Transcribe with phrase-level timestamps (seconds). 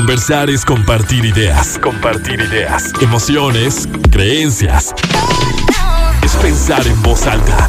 [0.00, 4.94] Conversar es compartir ideas, compartir ideas, emociones, creencias.
[6.24, 7.68] Es pensar en voz alta.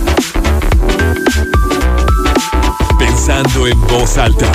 [2.98, 4.50] Pensando en voz alta.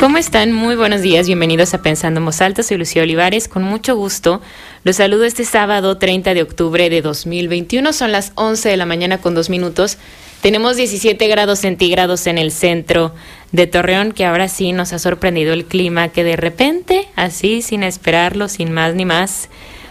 [0.00, 0.52] ¿Cómo están?
[0.52, 4.40] Muy buenos días, bienvenidos a Pensando en Voz Alta, soy Lucía Olivares, con mucho gusto.
[4.82, 9.18] Los saludo este sábado 30 de octubre de 2021, son las 11 de la mañana
[9.18, 9.98] con dos minutos.
[10.44, 13.14] Tenemos 17 grados centígrados en el centro
[13.52, 17.82] de Torreón, que ahora sí nos ha sorprendido el clima, que de repente, así, sin
[17.82, 19.48] esperarlo, sin más ni más,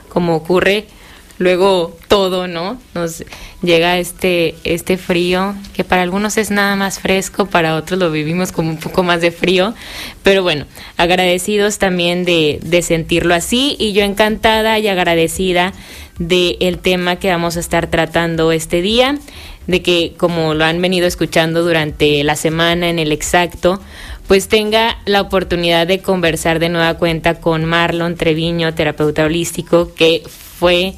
[0.09, 0.85] como ocurre
[1.39, 2.79] luego todo, ¿no?
[2.93, 3.23] Nos
[3.63, 8.51] llega este, este frío, que para algunos es nada más fresco, para otros lo vivimos
[8.51, 9.73] como un poco más de frío,
[10.21, 10.65] pero bueno,
[10.97, 15.73] agradecidos también de, de sentirlo así y yo encantada y agradecida
[16.19, 19.17] del el tema que vamos a estar tratando este día,
[19.67, 23.79] de que como lo han venido escuchando durante la semana en el exacto,
[24.27, 30.23] pues tenga la oportunidad de conversar de nueva cuenta con Marlon Treviño, terapeuta holístico, que
[30.25, 30.93] fue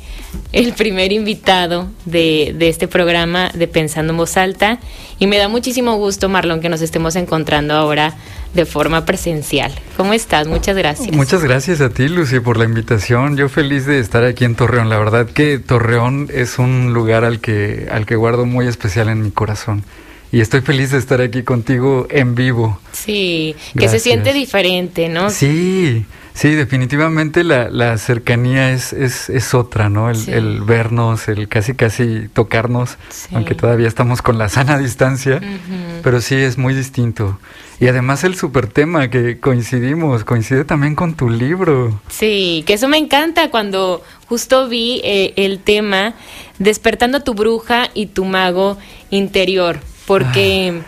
[0.51, 4.79] el primer invitado de, este programa de Pensando en Voz Alta.
[5.17, 8.15] Y me da muchísimo gusto, Marlon, que nos estemos encontrando ahora
[8.55, 9.71] de forma presencial.
[9.97, 10.47] ¿Cómo estás?
[10.47, 11.15] Muchas gracias.
[11.15, 13.37] Muchas gracias a ti, Lucy, por la invitación.
[13.37, 14.89] Yo feliz de estar aquí en Torreón.
[14.89, 19.21] La verdad que Torreón es un lugar al que, al que guardo muy especial en
[19.21, 19.83] mi corazón
[20.31, 22.79] y estoy feliz de estar aquí contigo en vivo.
[22.91, 25.29] Sí, que se siente diferente, ¿no?
[25.29, 30.11] Sí, sí, definitivamente la, la cercanía es, es, es, otra, ¿no?
[30.11, 30.31] El, sí.
[30.31, 33.29] el, vernos, el casi casi tocarnos, sí.
[33.33, 36.01] aunque todavía estamos con la sana distancia, uh -huh.
[36.03, 37.39] pero sí es muy distinto.
[37.79, 41.99] Y además el super tema que coincidimos, coincide también con tu libro.
[42.09, 46.13] Sí, que eso me encanta cuando justo vi eh, el tema
[46.59, 48.77] Despertando a tu bruja y tu mago
[49.09, 50.81] interior porque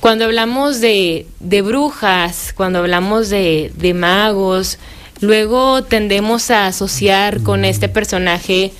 [0.00, 4.78] cuando hablamos de, de, brujas, cuando hablamos de, de, magos,
[5.20, 8.72] luego tendemos a asociar con este personaje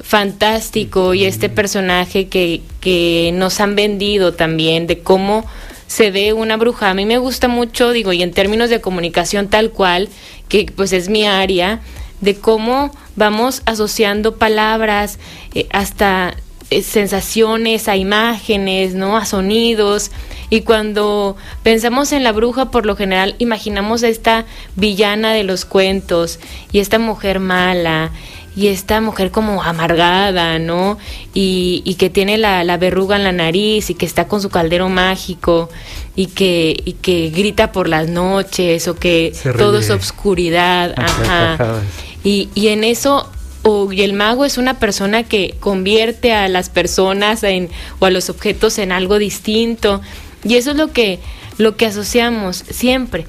[0.00, 5.46] fantástico y este personaje que, que nos han vendido también de cómo
[5.86, 6.88] se ve una bruja.
[6.88, 10.08] A mí me gusta mucho, digo, y en términos de comunicación tal cual,
[10.48, 11.80] que pues es mi área,
[12.22, 15.18] de cómo vamos asociando palabras
[15.54, 16.34] eh, hasta
[16.80, 19.18] sensaciones, a imágenes, ¿no?
[19.18, 20.10] A sonidos.
[20.52, 24.44] Y cuando pensamos en la bruja, por lo general imaginamos a esta
[24.76, 26.38] villana de los cuentos
[26.72, 28.10] y esta mujer mala
[28.54, 30.98] y esta mujer como amargada, ¿no?
[31.32, 34.50] Y, y que tiene la, la, verruga en la nariz y que está con su
[34.50, 35.70] caldero mágico
[36.16, 40.92] y que, y que grita por las noches o que todo es obscuridad.
[40.98, 41.80] Ajá.
[42.24, 43.26] Y, y en eso
[43.62, 47.70] o y el mago es una persona que convierte a las personas en,
[48.00, 50.02] o a los objetos en algo distinto
[50.44, 51.18] y eso es lo que
[51.58, 53.26] lo que asociamos siempre.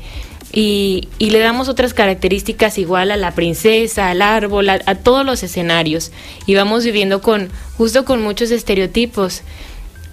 [0.51, 5.41] Y, y le damos otras características igual a la princesa, al árbol, a, todos los
[5.41, 6.12] escenarios.
[6.46, 9.41] Y vamos viviendo con justo con muchos estereotipos.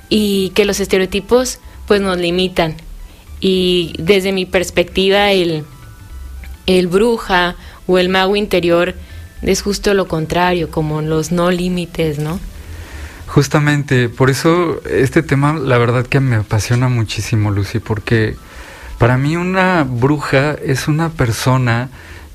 [0.09, 2.75] Y que los estereotipos pues nos limitan.
[3.41, 5.65] Y desde mi perspectiva el
[6.67, 7.57] el bruja
[7.87, 8.95] o el mago interior
[9.43, 12.39] es justo lo contrario, como los no límites, ¿no?
[13.31, 18.37] Justamente, por eso este tema la verdad que me apasiona muchísimo, Lucy, porque
[18.99, 21.91] para mí una bruja es una persona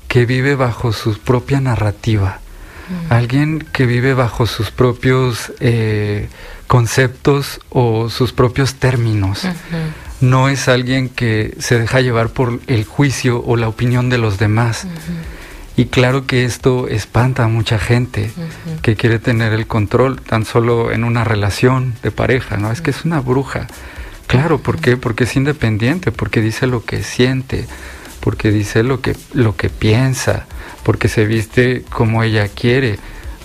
[0.08, 2.40] que vive bajo su propia narrativa,
[2.88, 3.12] mm.
[3.12, 6.30] alguien que vive bajo sus propios eh,
[6.66, 9.44] conceptos o sus propios términos.
[9.44, 9.52] Uh -huh.
[10.22, 14.38] No es alguien que se deja llevar por el juicio o la opinión de los
[14.38, 14.84] demás.
[14.84, 15.35] Uh -huh
[15.76, 18.80] y claro que esto espanta a mucha gente uh -huh.
[18.80, 22.72] que quiere tener el control tan solo en una relación de pareja, ¿no?
[22.72, 23.66] Es que es una bruja.
[24.26, 24.96] Claro, ¿por qué?
[24.96, 27.66] Porque es independiente, porque dice lo que siente,
[28.20, 30.46] porque dice lo que, lo que piensa,
[30.82, 32.98] porque se viste como ella quiere.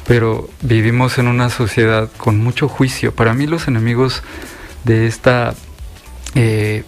[0.07, 3.13] Pero vivimos en una sociedad con mucho juicio.
[3.13, 4.23] Para mí los enemigos
[4.83, 5.53] de esta
[6.33, 6.83] eh,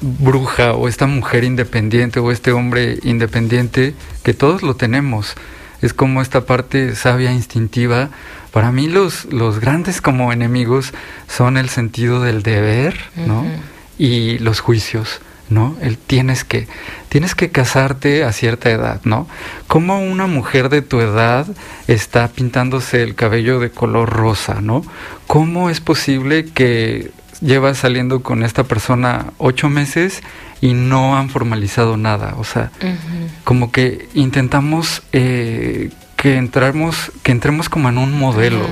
[0.00, 5.34] bruja o esta mujer independiente o este hombre independiente, que todos lo tenemos.
[5.82, 8.10] Es como esta parte sabia, instintiva.
[8.52, 10.92] Para mí los, los grandes como enemigos
[11.28, 13.42] son el sentido del deber, ¿no?
[13.42, 13.60] Uh -huh.
[13.98, 15.76] Y los juicios, ¿no?
[15.80, 16.66] El tienes que,
[17.08, 19.26] tienes que casarte a cierta edad, ¿no?
[19.66, 21.46] Como una mujer de tu edad
[21.86, 24.82] está pintándose el cabello de color rosa, ¿no?
[25.26, 30.22] ¿Cómo es posible que llevas saliendo con esta persona ocho meses
[30.60, 32.34] y no han formalizado nada.
[32.38, 33.28] O sea, uh -huh.
[33.44, 35.90] como que intentamos eh,
[36.20, 38.66] que entramos, que entremos como en un modelo.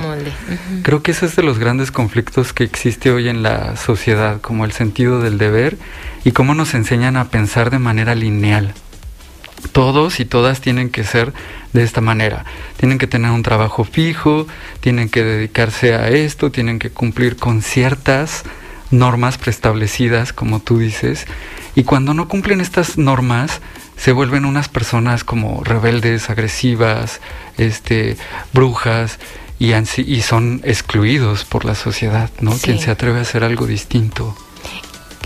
[0.83, 4.65] Creo que ese es de los grandes conflictos que existe hoy en la sociedad, como
[4.65, 5.75] el sentido del deber
[6.23, 8.75] y cómo nos enseñan a pensar de manera lineal.
[9.71, 11.33] Todos y todas tienen que ser
[11.73, 12.45] de esta manera.
[12.77, 14.45] Tienen que tener un trabajo fijo,
[14.79, 18.43] tienen que dedicarse a esto, tienen que cumplir con ciertas
[18.91, 21.25] normas preestablecidas, como tú dices.
[21.75, 23.61] Y cuando no cumplen estas normas,
[23.97, 27.19] se vuelven unas personas como rebeldes, agresivas,
[27.57, 28.17] este,
[28.53, 29.19] brujas,
[29.59, 32.57] y, y son excluidos por la sociedad, ¿no?
[32.57, 34.35] Quien se atreve a hacer algo distinto.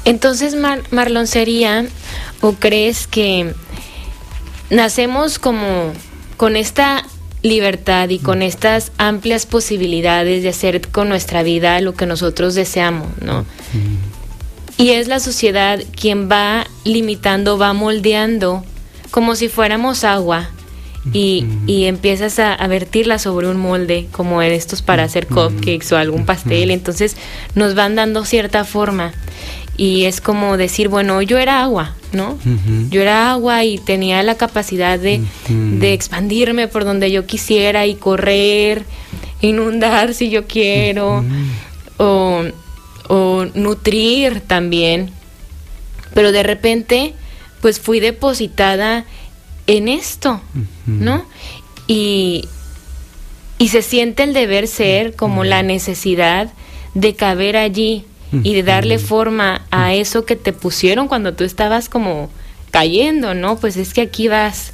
[0.06, 0.56] Entonces,
[0.92, 1.86] Marlon, ¿sería
[2.42, 3.54] o crees que
[4.70, 5.94] nacemos como
[6.36, 7.06] con esta
[7.44, 13.10] libertad y con estas amplias posibilidades de hacer con nuestra vida lo que nosotros deseamos,
[13.22, 13.46] ¿no?
[14.78, 18.64] Y es la sociedad quien va limitando, va moldeando,
[19.12, 20.50] como si fuéramos agua.
[21.12, 25.98] Y, y empiezas a, vertirla sobre un molde, como en estos para hacer cupcakes o
[25.98, 26.72] algún pastel.
[26.72, 27.18] Entonces
[27.56, 29.12] nos van dando cierta forma.
[29.76, 32.38] Y es como decir, bueno, yo era agua, ¿no?
[32.90, 37.96] Yo era agua y tenía la capacidad de, de expandirme por donde yo quisiera y
[37.96, 38.86] correr,
[39.42, 41.24] inundar si yo quiero,
[41.98, 42.44] o
[43.08, 45.12] o nutrir también.
[46.14, 47.14] Pero de repente,
[47.62, 49.06] pues fui depositada
[49.68, 50.42] en esto,
[50.86, 51.26] ¿no?
[51.88, 52.48] Y,
[53.58, 56.52] y se siente el deber ser como la necesidad
[56.94, 58.06] de caber allí
[58.44, 62.30] y de darle forma a eso que te pusieron cuando tú estabas como
[62.72, 63.58] cayendo, ¿no?
[63.58, 64.74] Pues es que aquí vas.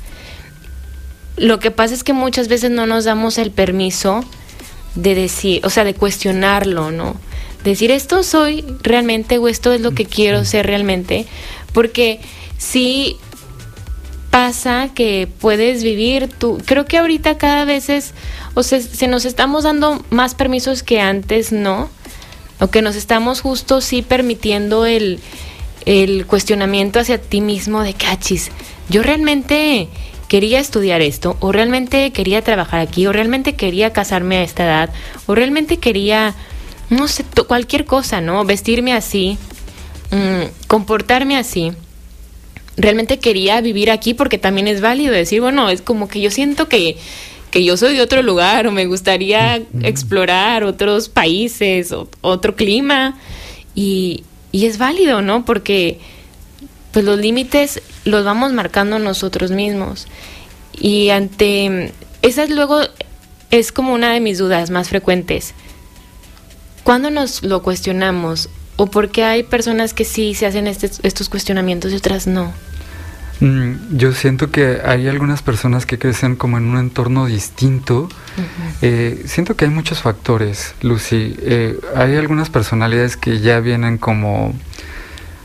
[1.35, 4.23] Lo que pasa es que muchas veces no nos damos el permiso
[4.95, 7.15] de decir, o sea, de cuestionarlo, ¿no?
[7.63, 11.25] decir esto soy realmente o esto es lo que quiero ser realmente,
[11.73, 12.19] porque
[12.57, 13.17] si
[14.31, 18.13] pasa que puedes vivir tú, creo que ahorita cada vez es,
[18.53, 21.89] o sea, se nos estamos dando más permisos que antes, ¿no?
[22.59, 25.19] O que nos estamos justo sí permitiendo el,
[25.85, 28.51] el cuestionamiento hacia ti mismo de cachis,
[28.89, 29.88] yo realmente
[30.27, 34.89] quería estudiar esto, o realmente quería trabajar aquí, o realmente quería casarme a esta edad,
[35.25, 36.35] o realmente quería
[36.89, 38.44] no sé, cualquier cosa, ¿no?
[38.45, 39.38] Vestirme así,
[40.11, 41.71] mm, comportarme así.
[42.77, 46.67] Realmente quería vivir aquí porque también es válido decir, bueno, es como que yo siento
[46.67, 46.97] que,
[47.51, 53.18] que yo soy de otro lugar o me gustaría explorar otros países, o, otro clima.
[53.75, 55.46] Y, y es válido, ¿no?
[55.46, 56.00] Porque
[56.92, 60.07] pues los límites los vamos marcando nosotros mismos.
[60.80, 61.92] Y ante
[62.22, 62.81] esas luego
[63.52, 65.54] es como una de mis dudas más frecuentes.
[66.84, 68.50] ¿Cuándo nos lo cuestionamos?
[68.75, 72.54] ¿O por qué hay personas que sí se hacen este, estos cuestionamientos y otras no?
[73.41, 78.09] Mm, yo siento que hay algunas personas que crecen como en un entorno distinto.
[78.81, 81.36] Eh, siento que hay muchos factores, Lucy.
[81.39, 84.53] Eh, hay algunas personalidades que ya vienen como,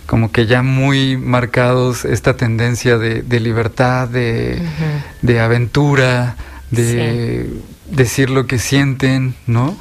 [0.06, 6.36] como que ya muy marcados esta tendencia de, libertad, de, aventura,
[6.70, 7.50] de
[7.90, 9.76] decir lo que sienten, ¿no?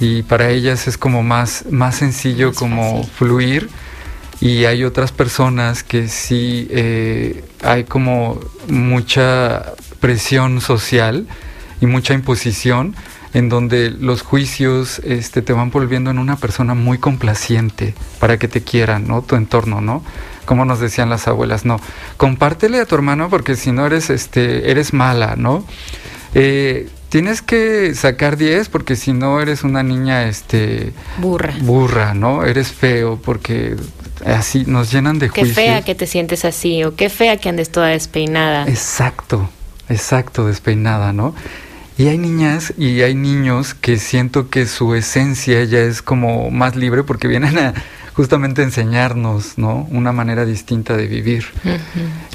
[0.00, 3.68] y para ellas es como más, más sencillo como fluir
[4.40, 11.26] y hay otras personas que sí eh, hay como mucha presión social
[11.80, 12.94] y mucha imposición
[13.34, 18.48] en donde los juicios este, te van volviendo en una persona muy complaciente para que
[18.48, 19.22] te quieran, ¿no?
[19.22, 20.02] Tu entorno, ¿no?
[20.46, 21.78] Como nos decían las abuelas, no,
[22.16, 25.64] compártele a tu hermano porque si no eres, este, eres mala, ¿no?
[26.34, 31.54] Eh, tienes que sacar 10 porque si no eres una niña este burra.
[31.60, 32.44] Burra, ¿no?
[32.44, 33.76] Eres feo porque
[34.24, 35.48] así nos llenan de juicios.
[35.48, 38.66] Qué fea que te sientes así o qué fea que andes toda despeinada.
[38.68, 39.48] Exacto.
[39.88, 41.34] Exacto, despeinada, ¿no?
[41.96, 46.76] Y hay niñas y hay niños que siento que su esencia ya es como más
[46.76, 47.74] libre porque vienen a
[48.14, 49.88] justamente enseñarnos, ¿no?
[49.90, 51.46] Una manera distinta de vivir.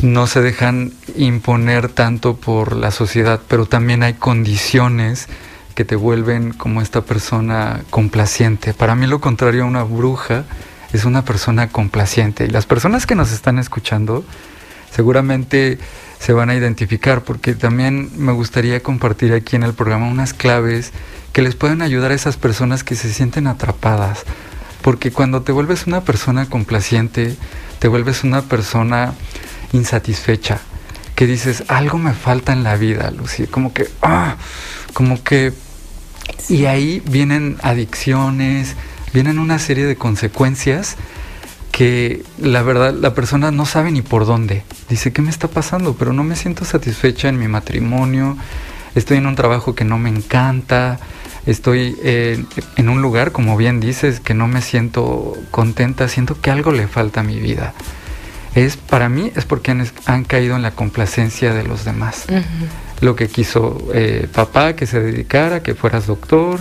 [0.02, 5.28] No se dejan imponer tanto por la sociedad, pero también hay condiciones
[5.76, 8.74] que te vuelven como esta persona complaciente.
[8.74, 10.44] Para mí lo contrario a una bruja
[10.94, 12.46] es una persona complaciente.
[12.46, 14.24] Y las personas que nos están escuchando
[14.92, 15.80] seguramente
[16.20, 20.92] se van a identificar porque también me gustaría compartir aquí en el programa unas claves
[21.34, 24.24] que les pueden ayudar a esas personas que se sienten atrapadas
[24.84, 27.36] porque cuando te vuelves una persona complaciente,
[27.80, 29.14] te vuelves una persona
[29.72, 30.60] insatisfecha,
[31.16, 34.36] que dices, algo me falta en la vida, Lucy, como que, ah,
[34.94, 35.54] como que...
[36.50, 38.76] Y ahí vienen adicciones,
[39.14, 40.98] vienen una serie de consecuencias
[41.72, 44.64] que la verdad la persona no sabe ni por dónde.
[44.90, 45.96] Dice, ¿qué me está pasando?
[45.96, 48.38] Pero no me siento satisfecha en mi matrimonio,
[48.94, 51.00] estoy en un trabajo que no me encanta,
[51.48, 52.44] estoy eh,
[52.78, 56.88] en un lugar, como bien dices, que no me siento contenta, siento que algo le
[56.88, 57.74] falta a mi vida.
[58.54, 62.26] Es para mí es porque han, caído en la complacencia de los demás.
[63.02, 66.60] Lo que quiso eh, papá que se dedicara, que fueras doctor,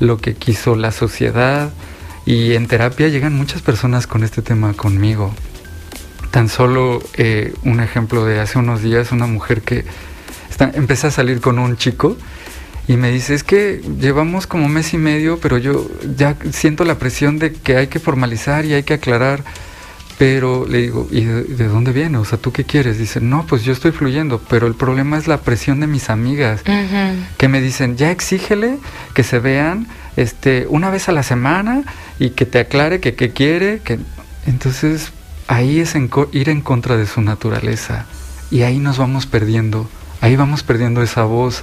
[0.00, 1.70] lo que quiso la sociedad.
[2.28, 5.32] Y en terapia llegan muchas personas con este tema conmigo.
[6.30, 9.86] Tan solo eh, un ejemplo de hace unos días, una mujer que
[10.50, 12.18] está, empezó a salir con un chico
[12.86, 16.98] y me dice, es que llevamos como mes y medio, pero yo ya siento la
[16.98, 19.42] presión de que hay que formalizar y hay que aclarar.
[20.18, 22.18] Pero le digo, ¿y de, dónde viene?
[22.18, 22.98] O sea, ¿tú qué quieres?
[22.98, 26.62] Dice, no, pues yo estoy fluyendo, pero el problema es la presión de mis amigas,
[27.38, 28.76] que me dicen, ya exígele
[29.14, 29.86] que se vean
[30.18, 31.84] este, una vez a la semana
[32.18, 33.80] y que te aclare que qué quiere.
[33.84, 33.98] Que...
[34.46, 35.12] Entonces,
[35.46, 35.94] ahí es
[36.32, 38.06] ir en contra de su naturaleza.
[38.50, 39.88] Y ahí nos vamos perdiendo,
[40.20, 41.62] ahí vamos perdiendo esa voz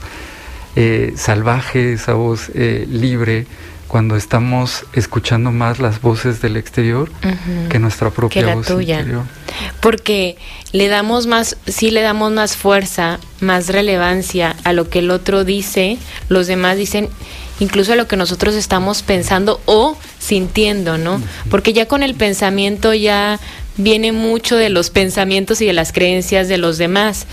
[0.78, 3.46] eh, salvaje, esa voz eh, libre
[3.88, 7.10] cuando estamos escuchando más las voces del exterior
[7.70, 9.24] que nuestra propia voz interior.
[9.80, 10.38] Porque
[10.72, 15.44] le damos más, sí le damos más fuerza, más relevancia a lo que el otro
[15.44, 15.98] dice,
[16.30, 17.10] los demás dicen
[17.60, 21.22] incluso a lo que nosotros estamos pensando o sintiendo, ¿no?
[21.50, 23.40] Porque ya con el pensamiento ya
[23.78, 27.28] viene mucho de los pensamientos y de las creencias de los demás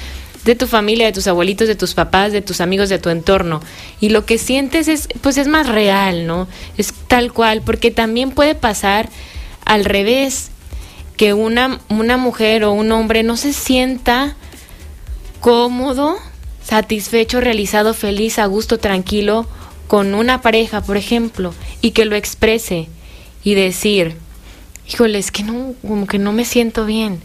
[0.44, 3.60] de tu familia, de tus abuelitos, de tus papás, de tus amigos, de tu entorno.
[4.00, 6.48] Y lo que sientes es, pues es más real, ¿no?
[6.76, 9.08] Es tal cual, porque también puede pasar
[9.64, 10.50] al revés,
[11.16, 14.34] que una, una mujer o un hombre no se sienta
[15.40, 16.16] cómodo,
[16.64, 19.46] satisfecho, realizado, feliz, a gusto, tranquilo
[19.92, 22.88] con una pareja, por ejemplo, y que lo exprese
[23.44, 24.16] y decir,
[24.88, 27.20] híjole, es que no, como que no me siento bien.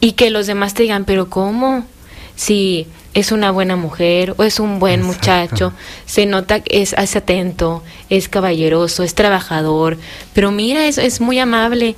[0.00, 1.84] Y que los demás te digan, pero ¿cómo?
[2.34, 5.74] si es una buena mujer o es un buen muchacho,
[6.06, 9.98] se nota que es, atento, es caballeroso, es trabajador,
[10.32, 11.94] pero mira, es, es muy amable.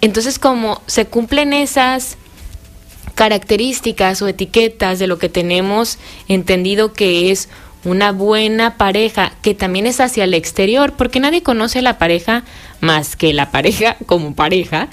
[0.00, 2.18] Entonces, como se cumplen esas
[3.16, 7.48] características o etiquetas de lo que tenemos entendido que es
[7.86, 12.42] una buena pareja, que también es hacia el exterior, porque nadie conoce a la pareja
[12.80, 14.88] más que la pareja como pareja.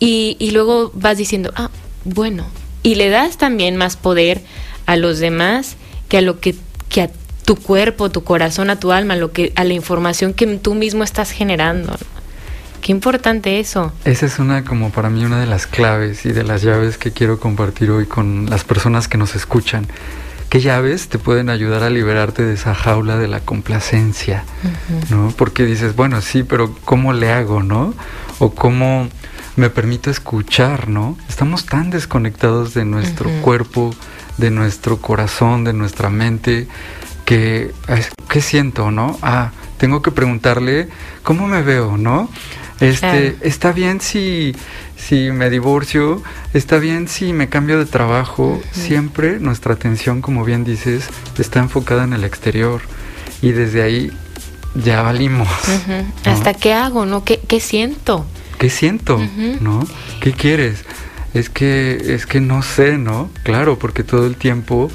[0.00, 1.70] Y, y luego vas diciendo, ah,
[2.04, 2.46] bueno,
[2.82, 4.42] y le das también más poder
[4.86, 5.76] a los demás
[6.08, 6.54] que a lo que,
[6.88, 7.10] que a
[7.44, 11.04] tu cuerpo, tu corazón, a tu alma, lo que, a la información que tú mismo
[11.04, 11.96] estás generando.
[12.80, 13.92] Qué importante eso.
[14.04, 17.12] Esa es una como para mí una de las claves y de las llaves que
[17.12, 19.86] quiero compartir hoy con las personas que nos escuchan.
[20.48, 24.44] ¿Qué llaves te pueden ayudar a liberarte de esa jaula de la complacencia?
[25.10, 25.32] ¿No?
[25.36, 27.92] Porque dices, bueno, sí, pero ¿cómo le hago, no?
[28.38, 29.08] O cómo
[29.56, 31.18] me permito escuchar, ¿no?
[31.28, 33.94] Estamos tan desconectados de nuestro cuerpo,
[34.38, 36.66] de nuestro corazón, de nuestra mente,
[37.26, 37.74] que,
[38.28, 39.18] ¿qué siento, no?
[39.20, 40.88] Ah, tengo que preguntarle,
[41.24, 42.30] ¿cómo me veo, no?
[42.80, 44.54] Este, está bien si,
[44.96, 46.22] si me divorcio,
[46.54, 51.08] está bien si me cambio de trabajo, siempre nuestra atención, como bien dices,
[51.38, 52.80] está enfocada en el exterior
[53.42, 54.12] y desde ahí
[54.74, 55.48] ya valimos.
[56.24, 57.24] ¿Hasta qué hago, no?
[57.24, 58.26] ¿Qué, qué siento?
[58.58, 59.18] ¿qué siento?
[59.60, 59.86] ¿No?
[60.20, 60.84] ¿Qué quieres?
[61.32, 63.30] Es que, es que no sé, ¿no?
[63.44, 64.90] Claro, porque todo el tiempo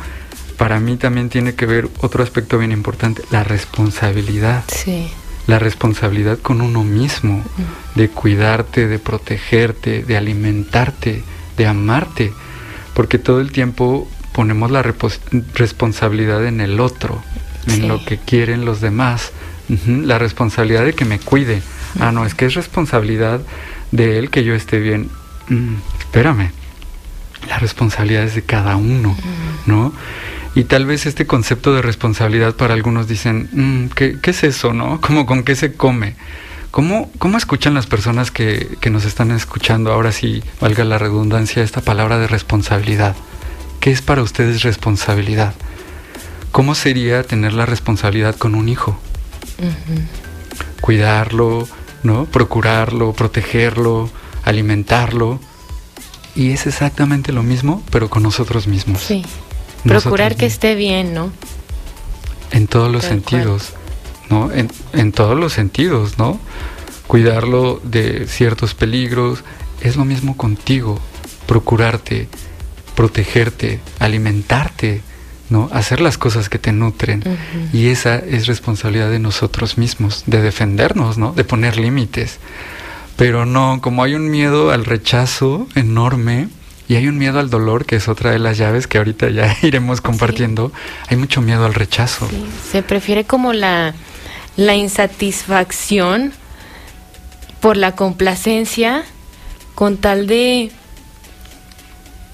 [0.58, 4.64] para mí también tiene que ver otro aspecto bien importante, la responsabilidad.
[4.68, 5.10] Sí.
[5.48, 7.44] La responsabilidad con uno mismo,
[7.96, 11.24] de cuidarte, de protegerte, de alimentarte,
[11.58, 12.34] de amarte,
[12.94, 14.84] porque todo el tiempo ponemos la
[15.54, 17.22] responsabilidad en el otro,
[17.68, 19.32] en lo que quieren los demás,
[19.88, 21.62] la responsabilidad de que me cuide,
[22.00, 23.42] Ah, no, es que es responsabilidad
[23.92, 25.10] de él que yo esté bien.
[25.50, 26.52] Mm, espérame,
[27.48, 29.16] la responsabilidad es de cada uno,
[29.66, 29.94] ¿no?
[30.56, 35.02] Y tal vez este concepto de responsabilidad para algunos dicen, mm, ¿qué, es eso, no?
[35.02, 36.16] ¿Cómo con qué se come?
[36.72, 41.64] ¿Cómo, ¿Cómo escuchan las personas que, que nos están escuchando ahora sí, valga la redundancia,
[41.64, 43.16] esta palabra de responsabilidad?
[43.80, 45.54] ¿Qué es para ustedes responsabilidad?
[46.52, 48.98] ¿Cómo sería tener la responsabilidad con un hijo?
[50.82, 51.68] Cuidarlo,
[52.04, 52.26] ¿no?
[52.26, 54.10] Procurarlo, protegerlo,
[54.44, 55.40] alimentarlo.
[56.36, 59.02] Y es exactamente lo mismo, pero con nosotros mismos.
[59.02, 59.26] Sí.
[59.84, 61.32] Procurar que esté bien, ¿no?
[62.52, 63.74] En todos los sentidos,
[64.30, 64.52] ¿no?
[64.52, 66.40] En, en todos los sentidos, ¿no?
[67.08, 69.44] Cuidarlo de ciertos peligros.
[69.82, 71.00] Es lo mismo contigo.
[71.48, 72.28] Procurarte,
[72.96, 75.02] protegerte, alimentarte,
[75.50, 75.70] ¿no?
[75.72, 77.24] Hacer las cosas que te nutren.
[77.74, 81.34] Y esa es responsabilidad de nosotros mismos, de defendernos, ¿no?
[81.34, 82.40] De poner límites.
[83.18, 86.50] Pero no, como hay un miedo al rechazo enorme,
[86.88, 89.56] Y hay un miedo al dolor, que es otra de las llaves que ahorita ya
[89.62, 90.72] iremos compartiendo.
[91.08, 92.28] Hay mucho miedo al rechazo.
[92.72, 93.94] Se prefiere como la,
[94.58, 96.34] la insatisfacción
[97.62, 99.06] por la complacencia
[99.76, 100.72] con tal de,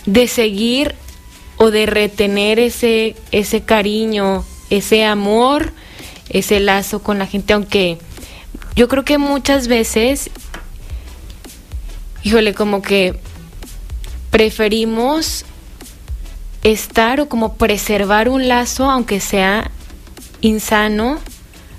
[0.06, 0.96] de seguir
[1.58, 5.72] o de retener ese, ese cariño, ese amor,
[6.29, 7.98] ese lazo con la gente, aunque
[8.75, 10.29] yo creo que muchas veces,
[12.24, 13.20] híjole, como que
[14.32, 15.46] preferimos
[16.64, 19.72] estar o como preservar un lazo, aunque sea
[20.42, 21.20] insano,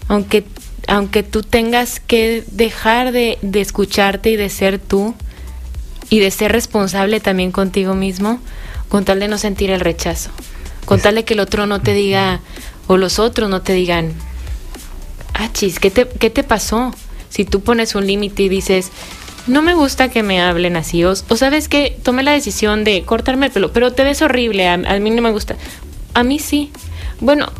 [0.08, 0.44] aunque,
[0.88, 5.14] aunque tú tengas que dejar de, de escucharte y de ser tú
[6.08, 8.40] y de ser responsable también contigo mismo,
[8.88, 10.30] con tal de no sentir el rechazo,
[10.84, 12.40] con tal de que el otro no te diga,
[12.88, 14.12] o los otros no te digan,
[15.34, 16.92] ah, chis, ¿qué te, qué te pasó?
[17.28, 18.90] Si tú pones un límite y dices,
[19.46, 23.46] no me gusta que me hablen así, o, sabes que tomé la decisión de cortarme
[23.46, 25.56] el pelo, pero te ves horrible, a, mí no me gusta.
[26.14, 26.70] A mí sí.
[27.20, 27.50] Bueno,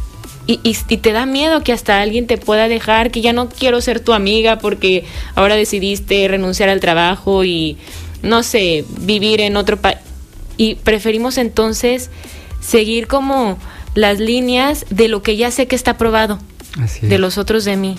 [0.47, 3.49] y, y, y, te da miedo que hasta alguien te pueda dejar, que ya no
[3.49, 7.77] quiero ser tu amiga porque ahora decidiste renunciar al trabajo y,
[8.23, 9.99] no sé, vivir en otro país.
[10.57, 12.11] Y preferimos entonces
[12.61, 13.59] seguir como
[13.95, 16.39] las líneas de lo que ya sé que está probado,
[17.03, 17.97] de los otros de mí.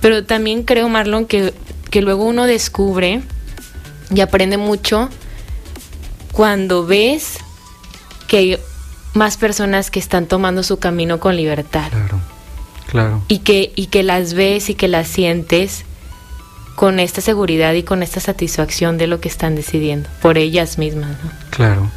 [0.00, 1.52] Pero también creo, Marlon, que
[1.92, 3.20] que luego uno descubre
[4.12, 5.10] y aprende mucho
[6.32, 7.36] cuando ves
[8.26, 8.58] que hay
[9.12, 11.90] más personas que están tomando su camino con libertad.
[11.90, 12.20] Claro,
[12.86, 13.22] claro.
[13.28, 15.84] Y que, y que las ves y que las sientes
[16.76, 21.10] con esta seguridad y con esta satisfacción de lo que están decidiendo por ellas mismas.
[21.22, 21.30] ¿no?
[21.50, 21.90] Claro.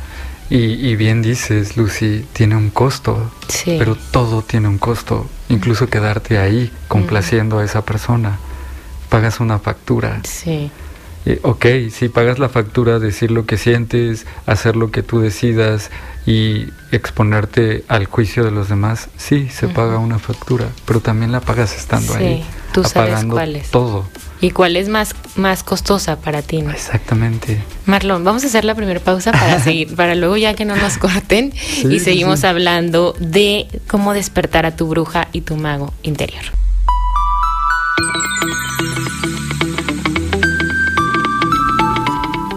[0.49, 3.77] Y, bien dices, Lucy, tiene un costo, sí.
[3.79, 8.37] pero todo tiene un costo, incluso quedarte ahí complaciendo a esa persona
[9.09, 10.21] pagas una factura.
[10.23, 10.71] Sí.
[11.25, 15.89] Eh, ok, si pagas la factura, decir lo que sientes, hacer lo que tú decidas
[16.27, 21.41] y exponerte al juicio de los demás, sí, se paga una factura, pero también la
[21.41, 22.45] pagas estando sí, ahí.
[22.73, 23.71] Tú sabes cuál es.
[23.71, 24.05] Todo.
[24.41, 26.57] ¿Y cuál es más, más costosa para ti?
[26.57, 27.63] Exactamente.
[27.85, 30.97] Marlon, vamos a hacer la primera pausa para seguir, para luego ya que no nos
[30.97, 31.53] corten
[31.89, 36.43] y seguimos hablando de cómo despertar a tu bruja y tu mago interior.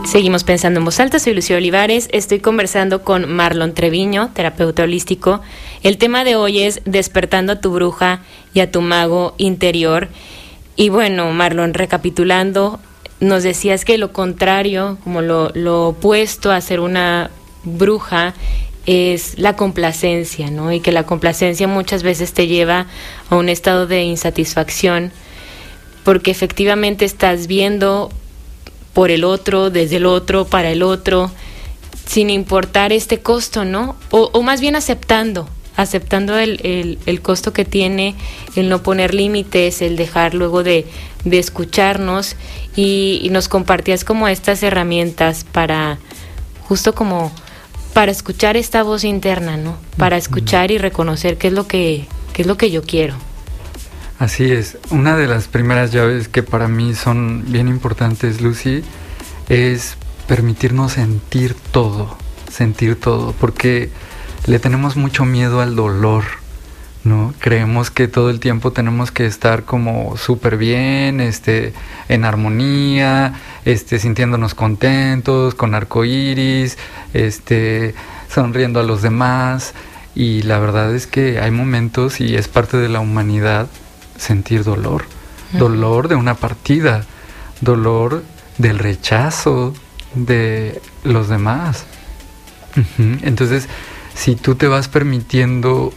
[0.09, 5.42] Seguimos pensando en voz alta, soy Lucio Olivares, estoy conversando con Marlon Treviño, terapeuta holístico.
[5.83, 8.23] El tema de hoy es despertando a tu bruja
[8.55, 10.09] y a tu mago interior.
[10.77, 12.81] Y bueno, Marlon, recapitulando,
[13.21, 17.31] nos decías que lo contrario, como lo, lo opuesto a ser una
[17.64, 18.33] bruja,
[18.87, 20.73] es la complacencia, ¿no?
[20.73, 22.87] Y que la complacencia muchas veces te lleva
[23.29, 25.12] a un estado de insatisfacción,
[26.03, 28.09] porque efectivamente estás viendo
[28.92, 31.31] por el otro, desde el otro, para el otro,
[32.07, 33.96] sin importar este costo, ¿no?
[34.11, 38.14] O, más bien aceptando, aceptando el, el, costo que tiene,
[38.57, 40.87] el no poner límites, el dejar luego de,
[41.24, 42.37] de escucharnos
[42.77, 45.98] y, nos compartías como estas herramientas para,
[46.66, 47.33] justo como
[47.92, 49.77] para escuchar esta voz interna, ¿no?
[49.96, 53.16] Para escuchar y reconocer qué es lo que, qué es lo que yo quiero.
[54.18, 54.78] Así es.
[54.90, 58.83] Una de las primeras llaves que para mí son bien importantes, Lucy,
[59.48, 62.18] es permitirnos sentir todo,
[62.50, 63.90] sentir todo, porque
[64.46, 66.24] le tenemos mucho miedo al dolor,
[67.04, 67.33] ¿no?
[67.38, 71.72] Creemos que todo el tiempo tenemos que estar como súper bien, este,
[72.09, 76.76] en armonía, este, sintiéndonos contentos, con arcoíris,
[77.14, 77.94] este,
[78.28, 79.74] sonriendo a los demás.
[80.16, 83.68] Y la verdad es que hay momentos, y es parte de la humanidad,
[84.18, 85.04] sentir dolor.
[85.52, 87.04] Dolor de una partida,
[87.62, 88.22] dolor
[88.59, 89.72] del rechazo
[90.14, 91.87] de los demás.
[93.22, 93.66] Entonces,
[94.14, 95.92] si tú te vas permitiendo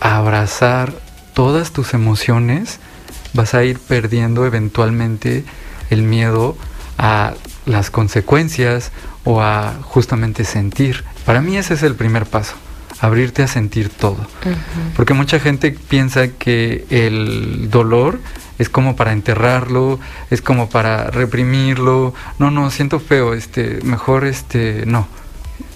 [0.00, 0.92] abrazar
[1.32, 2.78] todas tus emociones,
[3.32, 5.44] vas a ir perdiendo eventualmente
[5.88, 6.56] el miedo
[6.98, 8.92] a las consecuencias
[9.24, 11.04] o a justamente sentir.
[11.24, 12.54] Para mí ese es el primer paso
[13.00, 14.18] abrirte a sentir todo.
[14.96, 18.20] Porque mucha gente piensa que el dolor
[18.58, 19.98] es como para enterrarlo,
[20.30, 22.14] es como para reprimirlo.
[22.38, 25.08] No, no, siento feo, este, mejor este, no.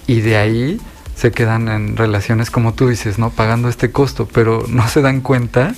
[0.07, 0.79] Y de ahí
[1.15, 3.31] se quedan en relaciones como tú dices, ¿no?
[3.31, 5.73] Pagando este costo, pero no se dan cuenta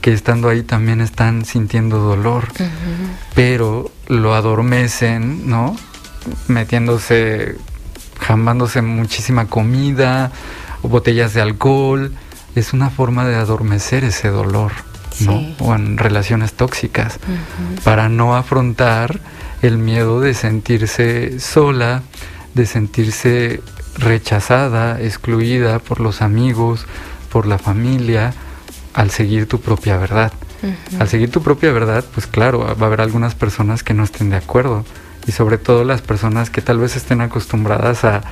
[0.00, 2.46] que estando ahí también están sintiendo dolor,
[3.34, 5.76] pero lo adormecen, ¿no?
[6.46, 7.56] Metiéndose,
[8.20, 10.30] jamándose muchísima comida,
[10.82, 12.12] o botellas de alcohol,
[12.54, 14.72] es una forma de adormecer ese dolor,
[15.20, 15.42] ¿no?
[15.60, 17.18] O en relaciones tóxicas,
[17.84, 19.20] para no afrontar
[19.62, 22.02] el miedo de sentirse sola,
[22.54, 23.60] de sentirse
[23.96, 26.86] rechazada, excluida por los amigos,
[27.30, 28.32] por la familia,
[28.94, 30.32] al seguir tu propia verdad.
[30.98, 34.30] Al seguir tu propia verdad, pues claro, va a haber algunas personas que no estén
[34.30, 34.84] de acuerdo.
[35.26, 38.22] Y sobre todo las personas que tal vez estén acostumbradas a,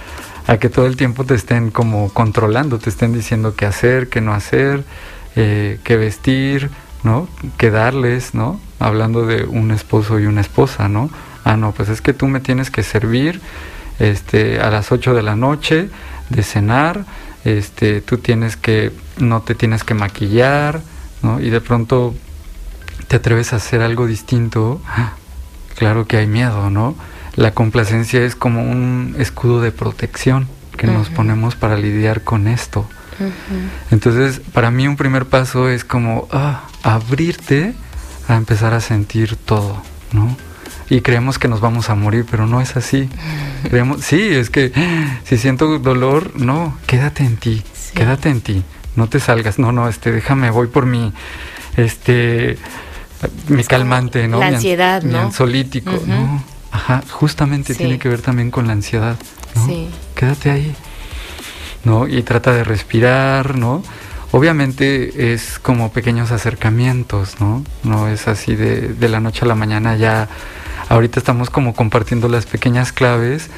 [0.46, 4.20] a que todo el tiempo te estén como controlando, te estén diciendo qué hacer, qué
[4.20, 4.84] no hacer,
[5.34, 6.70] eh, qué vestir,
[7.02, 7.28] ¿no?
[7.58, 8.60] Qué darles, ¿no?
[8.78, 11.10] Hablando de un esposo y una esposa, ¿no?
[11.44, 13.40] Ah, no, pues es que tú me tienes que servir
[13.98, 15.88] este, a las 8 de la noche
[16.28, 17.04] de cenar,
[17.44, 20.80] este, tú tienes que, no te tienes que maquillar,
[21.22, 21.40] ¿no?
[21.40, 22.14] Y de pronto
[23.08, 24.80] te atreves a hacer algo distinto,
[25.76, 26.94] claro que hay miedo, ¿no?
[27.36, 32.86] La complacencia es como un escudo de protección que nos ponemos para lidiar con esto.
[33.90, 37.74] Entonces, para mí un primer paso es como ah, abrirte
[38.28, 40.36] a empezar a sentir todo, ¿no?
[40.88, 43.08] Y creemos que nos vamos a morir, pero no es así.
[43.68, 44.72] Creemos, sí, es que
[45.24, 47.62] si siento dolor, no, quédate en ti,
[47.94, 48.62] quédate en ti,
[48.94, 51.12] no te salgas, no, no, este, déjame, voy por mi,
[51.76, 52.56] este,
[53.48, 54.38] mi calmante, ¿no?
[54.38, 55.18] La ansiedad, mi, ¿no?
[55.18, 56.55] Mi ansiolítico, ¿no?
[56.76, 59.16] Ajá, justamente tiene que ver también con la ansiedad,
[59.54, 59.66] ¿no?
[59.66, 59.88] Sí.
[60.14, 60.74] Quédate ahí,
[61.84, 62.06] ¿no?
[62.06, 63.82] Y trata de respirar, ¿no?
[64.30, 67.64] Obviamente es como pequeños acercamientos, ¿no?
[67.82, 70.28] No es así de, de la noche a la mañana ya.
[70.90, 73.48] Ahorita estamos como compartiendo las pequeñas claves,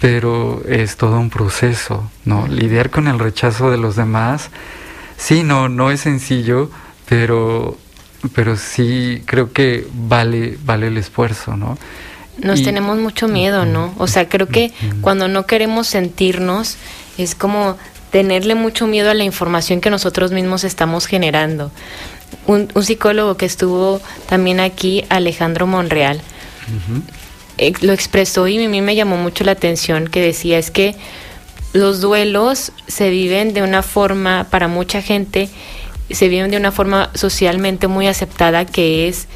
[0.00, 2.46] pero es todo un proceso, ¿no?
[2.46, 4.50] Lidiar con el rechazo de los demás,
[5.16, 6.70] sí, no, no es sencillo,
[7.08, 7.76] pero,
[8.36, 11.76] pero sí creo que vale, vale el esfuerzo, ¿no?
[12.38, 13.94] Nos tenemos mucho miedo, ¿no?
[13.98, 16.76] O sea, creo que cuando no queremos sentirnos,
[17.16, 17.76] es como
[18.10, 21.70] tenerle mucho miedo a la información que nosotros mismos estamos generando.
[22.46, 26.20] Un, psicólogo que estuvo también aquí, Alejandro Monreal,
[27.58, 30.94] eh, lo expresó y a mí me llamó mucho la atención que decía es que
[31.72, 35.48] los duelos se viven de una forma, para mucha gente,
[36.10, 39.26] se viven de una forma socialmente muy aceptada que es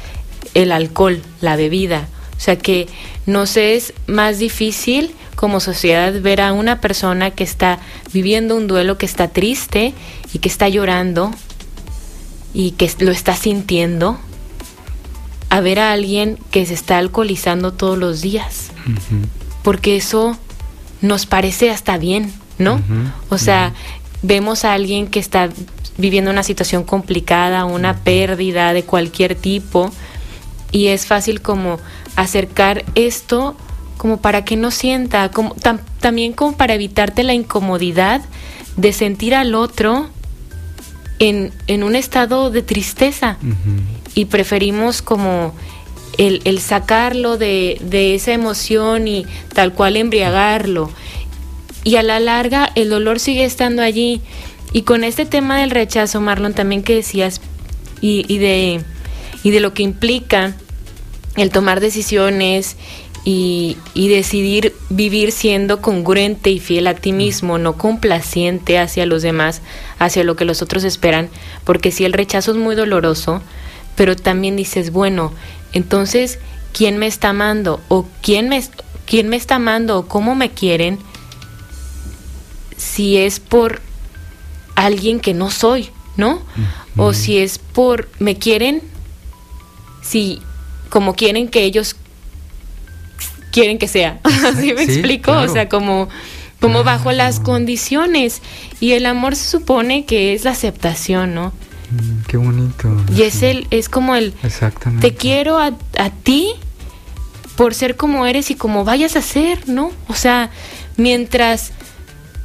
[0.53, 2.07] el alcohol, la bebida.
[2.37, 2.87] O sea que
[3.25, 7.79] nos es más difícil como sociedad ver a una persona que está
[8.13, 9.93] viviendo un duelo, que está triste
[10.33, 11.31] y que está llorando
[12.53, 14.19] y que lo está sintiendo,
[15.49, 18.71] a ver a alguien que se está alcoholizando todos los días.
[19.63, 20.37] Porque eso
[21.01, 22.81] nos parece hasta bien, ¿no?
[23.29, 23.73] O sea,
[24.21, 25.49] vemos a alguien que está
[25.97, 29.91] viviendo una situación complicada, una pérdida de cualquier tipo,
[30.73, 31.79] y es fácil como
[32.17, 33.55] acercar esto
[33.95, 35.55] como para que no sienta, como
[36.01, 38.21] también como para evitarte la incomodidad
[38.75, 40.09] de sentir al otro
[41.19, 43.37] en, en un estado de tristeza.
[44.15, 45.53] Y preferimos como
[46.17, 50.91] el, el sacarlo de, de, esa emoción y tal cual embriagarlo.
[51.83, 54.21] Y a la larga el dolor sigue estando allí.
[54.73, 57.41] Y con este tema del rechazo, Marlon, también que decías,
[58.01, 58.83] y, y de,
[59.43, 60.55] y de lo que implica
[61.35, 62.75] el tomar decisiones
[63.25, 69.61] y, decidir vivir siendo congruente y fiel a ti mismo, no complaciente hacia los demás,
[69.97, 71.29] hacia lo que los otros esperan,
[71.63, 73.41] porque si el rechazo es muy doloroso,
[73.95, 75.31] pero también dices, bueno,
[75.71, 76.39] entonces,
[76.73, 77.79] ¿quién me está amando?
[77.87, 78.63] ¿O quién me,
[79.05, 79.99] quién me está amando?
[79.99, 80.99] ¿O cómo me quieren?
[82.77, 83.81] Si es por
[84.75, 86.41] alguien que no soy, ¿no?
[86.97, 88.81] O si es por, ¿me quieren?
[90.01, 90.41] Si
[90.93, 91.95] como quieren que ellos
[93.51, 94.19] quieren que sea.
[94.23, 95.31] ¿Así me explico?
[95.31, 96.07] O sea, como,
[96.61, 98.43] como bajo las condiciones.
[98.79, 101.47] Y el amor se supone que es la aceptación, ¿no?
[101.89, 102.95] Mm, qué bonito.
[103.11, 105.09] Y es el, es como el Exactamente.
[105.09, 106.51] te quiero a, a ti
[107.55, 109.89] por ser como eres y como vayas a ser, ¿no?
[110.09, 110.51] O sea,
[110.95, 111.71] mientras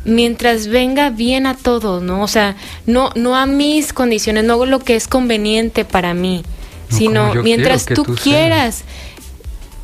[0.07, 2.23] mientras venga bien a todo, ¿no?
[2.23, 2.57] O sea,
[2.87, 6.45] no no a mis condiciones, no lo que es conveniente para mí
[6.89, 8.85] sino mientras tú, quieras,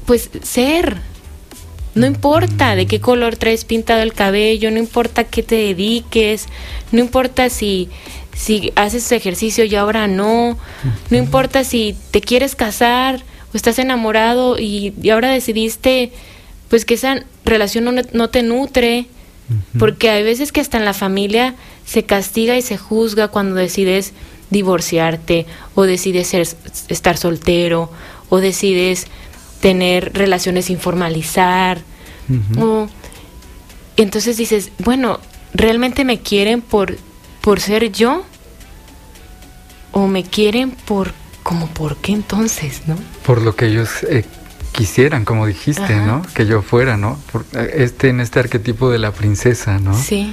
[0.07, 0.99] pues ser.
[1.95, 6.47] No importa de qué color traes pintado el cabello, no importa qué te dediques,
[6.91, 7.89] no importa si,
[8.35, 10.59] si haces ejercicio y ahora no,
[11.11, 16.11] no importa si te quieres casar o estás enamorado y, ahora decidiste
[16.69, 19.07] pues que esa relación no, no te nutre,
[19.79, 24.13] porque hay veces que hasta en la familia se castiga y se juzga cuando decides
[24.55, 26.47] divorciarte o decides ser,
[26.89, 27.91] estar soltero
[28.31, 29.07] o decides
[29.61, 31.83] tener relaciones sin formalizar.
[33.97, 35.19] entonces dices, bueno,
[35.53, 36.97] ¿realmente me quieren por,
[37.41, 38.25] por ser yo?
[39.93, 41.13] ¿O me quieren por,
[41.43, 42.97] como por qué entonces, no?
[43.27, 44.25] Por lo que ellos eh,
[44.73, 46.23] quisieran, como dijiste, ¿no?
[46.35, 47.19] Que yo fuera, ¿no?
[47.75, 49.95] este, en este arquetipo de la princesa, ¿no?
[49.95, 50.33] Sí.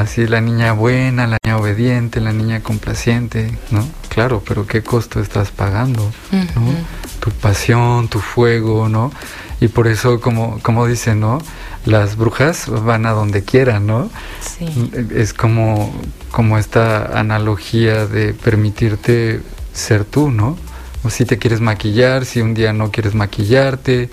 [0.00, 3.88] Así la niña buena, la niña obediente, la niña complaciente, ¿no?
[4.10, 6.12] Claro, pero ¿qué costo estás pagando?
[6.32, 6.74] ¿no?
[7.20, 9.10] Tu pasión, tu fuego, ¿no?
[9.58, 11.38] Y por eso, como, como dicen, ¿no?
[11.86, 14.10] Las brujas van a donde quieran, ¿no?
[14.40, 14.90] Sí.
[15.14, 15.94] Es como,
[16.30, 19.40] como esta analogía de permitirte
[19.72, 20.58] ser tú, ¿no?
[21.04, 24.10] O si te quieres maquillar, si un día no quieres maquillarte,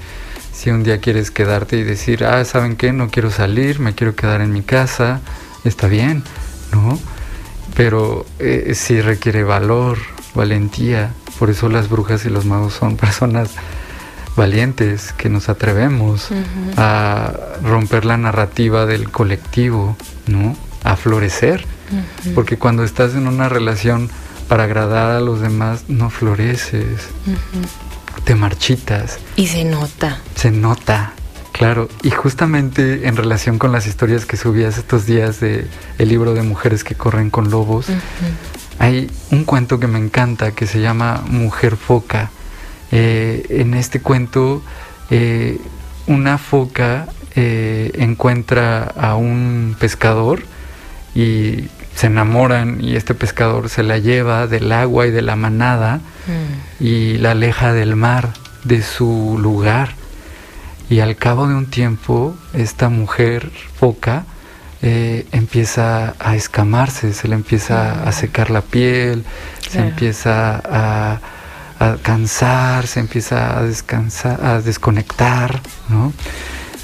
[0.54, 2.94] si un día quieres quedarte y decir, ah, ¿saben qué?
[2.94, 5.20] No quiero salir, me quiero quedar en mi casa,
[5.64, 6.24] está bien,
[6.72, 7.00] ¿no?
[7.76, 9.98] Pero eh, sí requiere valor,
[10.36, 11.14] valentía.
[11.40, 13.50] Por eso las brujas y los magos son personas
[14.36, 16.30] valientes, que nos atrevemos
[16.76, 19.96] a romper la narrativa del colectivo,
[20.28, 20.56] ¿no?
[20.84, 21.66] A florecer.
[22.34, 24.10] Porque cuando estás en una relación
[24.48, 27.10] para agradar a los demás, no floreces.
[28.24, 29.20] Te marchitas.
[29.36, 30.20] Y se nota.
[30.36, 31.14] Se nota.
[31.64, 35.66] Claro, y justamente en relación con las historias que subías estos días de
[35.98, 37.86] el libro de mujeres que corren con lobos,
[38.80, 42.32] hay un cuento que me encanta que se llama Mujer Foca.
[42.92, 44.62] Eh, en este cuento,
[45.10, 45.58] eh,
[46.06, 50.44] una foca eh, encuentra a un pescador
[51.16, 56.02] y se enamoran y este pescador se la lleva del agua y de la manada
[56.28, 56.84] mm.
[56.84, 58.34] y la aleja del mar,
[58.66, 60.03] de su lugar
[60.90, 64.26] y al cabo de un tiempo, esta mujer foca
[64.82, 69.24] eh, empieza a escamarse, se le empieza a secar la piel,
[69.70, 71.20] se empieza a,
[72.02, 76.14] cansar, se empieza a descansar, a desconectar, ¿no?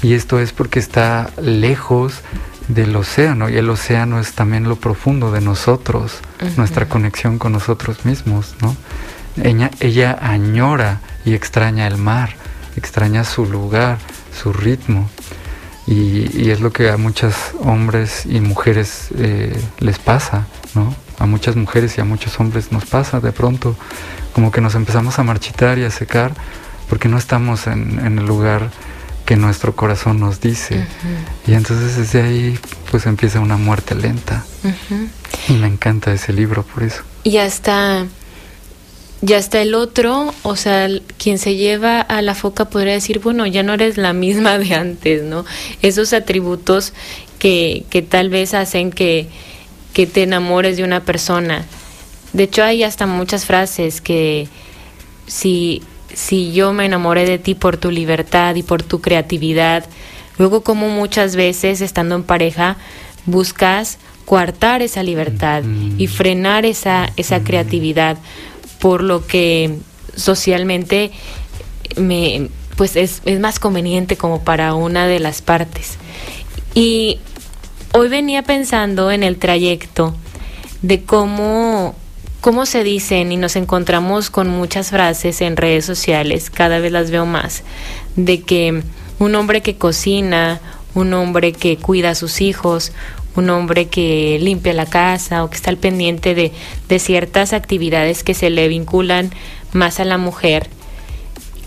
[0.02, 2.20] Y esto es porque está lejos
[2.68, 6.20] del océano y el océano es también lo profundo de nosotros,
[6.56, 8.76] nuestra conexión con nosotros mismos, ¿no?
[9.42, 12.30] Ella, ella añora y extraña el mar
[12.76, 13.98] extraña su lugar,
[14.36, 15.08] su ritmo.
[15.86, 20.94] Y, es lo que a muchos hombres y mujeres eh, les pasa, ¿no?
[21.18, 23.74] A muchas mujeres y a muchos hombres nos pasa de pronto,
[24.32, 26.32] como que nos empezamos a marchitar y a secar
[26.88, 28.70] porque no estamos en, el lugar
[29.24, 30.86] que nuestro corazón nos dice.
[31.46, 32.58] Y entonces desde ahí
[32.90, 34.44] pues empieza una muerte lenta.
[35.48, 37.02] Y me encanta ese libro por eso.
[37.22, 38.06] Y hasta
[39.22, 43.46] ya está el otro, o sea, quien se lleva a la foca podría decir, bueno,
[43.46, 45.44] ya no eres la misma de antes, ¿no?
[45.82, 46.94] Esos atributos
[47.38, 49.28] que, que tal vez hacen que,
[49.92, 51.66] que te enamores de una persona.
[52.32, 54.48] De hecho, hay hasta muchas frases que
[55.26, 55.82] si,
[56.14, 59.84] si yo me enamoré de ti por tu libertad y por tu creatividad,
[60.38, 62.76] luego como muchas veces estando en pareja
[63.26, 65.64] buscas coartar esa libertad
[65.98, 68.16] y frenar esa, esa creatividad
[68.80, 69.78] por lo que
[70.16, 71.12] socialmente
[71.96, 75.98] me, pues es, es más conveniente como para una de las partes.
[76.74, 77.18] Y
[77.92, 80.14] hoy venía pensando en el trayecto
[80.82, 81.94] de cómo,
[82.40, 87.10] cómo se dicen y nos encontramos con muchas frases en redes sociales, cada vez las
[87.10, 87.62] veo más,
[88.16, 88.82] de que
[89.18, 90.60] un hombre que cocina,
[90.94, 92.92] un hombre que cuida a sus hijos,
[93.36, 98.34] un hombre que limpia la casa o que está al pendiente de, ciertas actividades que
[98.34, 99.30] se le vinculan
[99.72, 100.68] más a la mujer,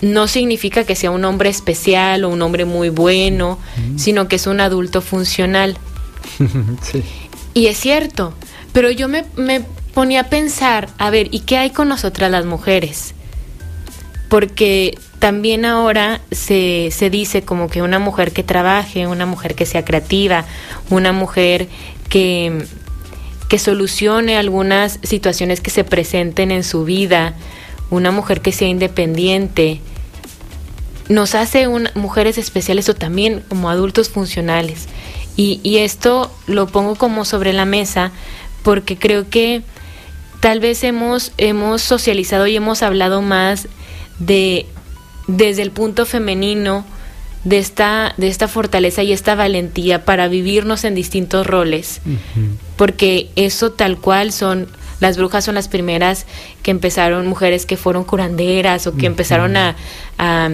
[0.02, 3.58] no significa que sea un hombre especial o un hombre muy bueno,
[3.96, 5.78] sino que es un adulto funcional.
[7.56, 8.34] Y es cierto,
[8.72, 9.62] pero yo me, me,
[9.94, 13.14] ponía a pensar, a ver, ¿y qué hay con nosotras las mujeres?
[14.28, 19.66] Porque también ahora se, se dice como que una mujer que trabaje, una mujer que
[19.66, 20.44] sea creativa,
[20.90, 21.70] una mujer
[22.10, 22.66] que,
[23.48, 27.36] que solucione algunas situaciones que se presenten en su vida,
[27.90, 29.80] una mujer que sea independiente,
[31.08, 34.90] nos hace mujeres especiales o también como adultos funcionales.
[35.38, 38.12] Y, y, esto lo pongo como sobre la mesa
[38.62, 39.62] porque creo que
[40.42, 43.70] tal vez hemos, hemos socializado y hemos hablado más
[44.20, 44.68] de
[45.28, 46.86] desde el punto femenino
[47.44, 52.02] de esta, de esta fortaleza y esta valentía para vivirnos en distintos roles.
[52.78, 54.68] Porque eso tal cual son,
[55.00, 56.26] las brujas son las primeras
[56.62, 59.76] que empezaron, mujeres que fueron curanderas o que empezaron a,
[60.18, 60.52] a,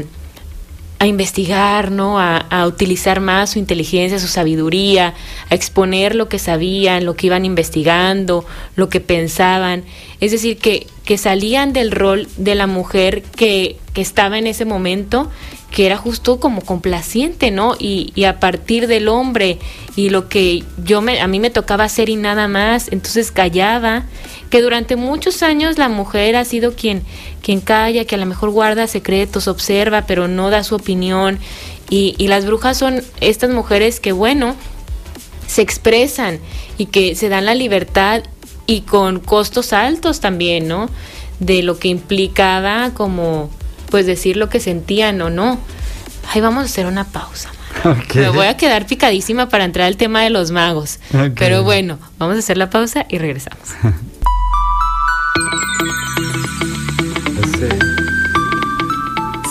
[1.06, 2.20] investigar, ¿no?
[2.20, 5.14] A, a, utilizar más su inteligencia, su sabiduría,
[5.50, 9.84] a exponer lo que sabían, lo que iban investigando, lo que pensaban.
[10.20, 14.66] Es decir, que, que salían del rol de la mujer que, que estaba en ese
[14.66, 15.30] momento
[15.72, 17.76] que era justo como complaciente, ¿no?
[17.78, 19.60] Y, y, a partir del hombre
[19.96, 24.06] y lo que yo me, a mí me tocaba hacer y nada más, entonces callaba,
[24.50, 27.04] que durante muchos años la mujer ha sido quien,
[27.42, 31.40] quien calla, que a lo mejor guarda secretos, observa, pero no da su opinión.
[31.90, 34.56] Y, y las brujas son estas mujeres que, bueno,
[35.48, 36.40] se expresan
[36.78, 38.24] y que se dan la libertad
[38.68, 40.90] y con costos altos también, ¿no?
[41.40, 43.50] De lo que implicaba como
[43.90, 45.58] pues decir lo que sentían o no.
[46.32, 47.50] Ahí vamos a hacer una pausa.
[48.16, 51.00] Me voy a quedar picadísima para entrar al tema de los magos.
[51.36, 53.70] Pero bueno, vamos a hacer la pausa y regresamos.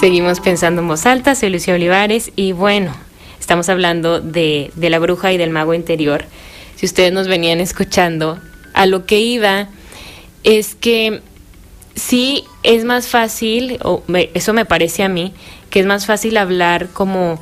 [0.00, 2.92] Seguimos pensando en voz alta, soy Lucia Olivares y bueno,
[3.40, 6.24] estamos hablando de, de la bruja y del mago interior.
[6.76, 8.38] Si ustedes nos venían escuchando,
[8.74, 9.66] a lo que iba
[10.44, 11.20] es que
[11.96, 15.34] sí es más fácil, o eso me parece a mí,
[15.70, 17.40] que es más fácil hablar como,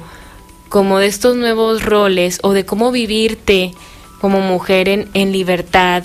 [0.69, 3.73] como de estos nuevos roles o de cómo vivirte
[4.21, 6.05] como mujer en, en libertad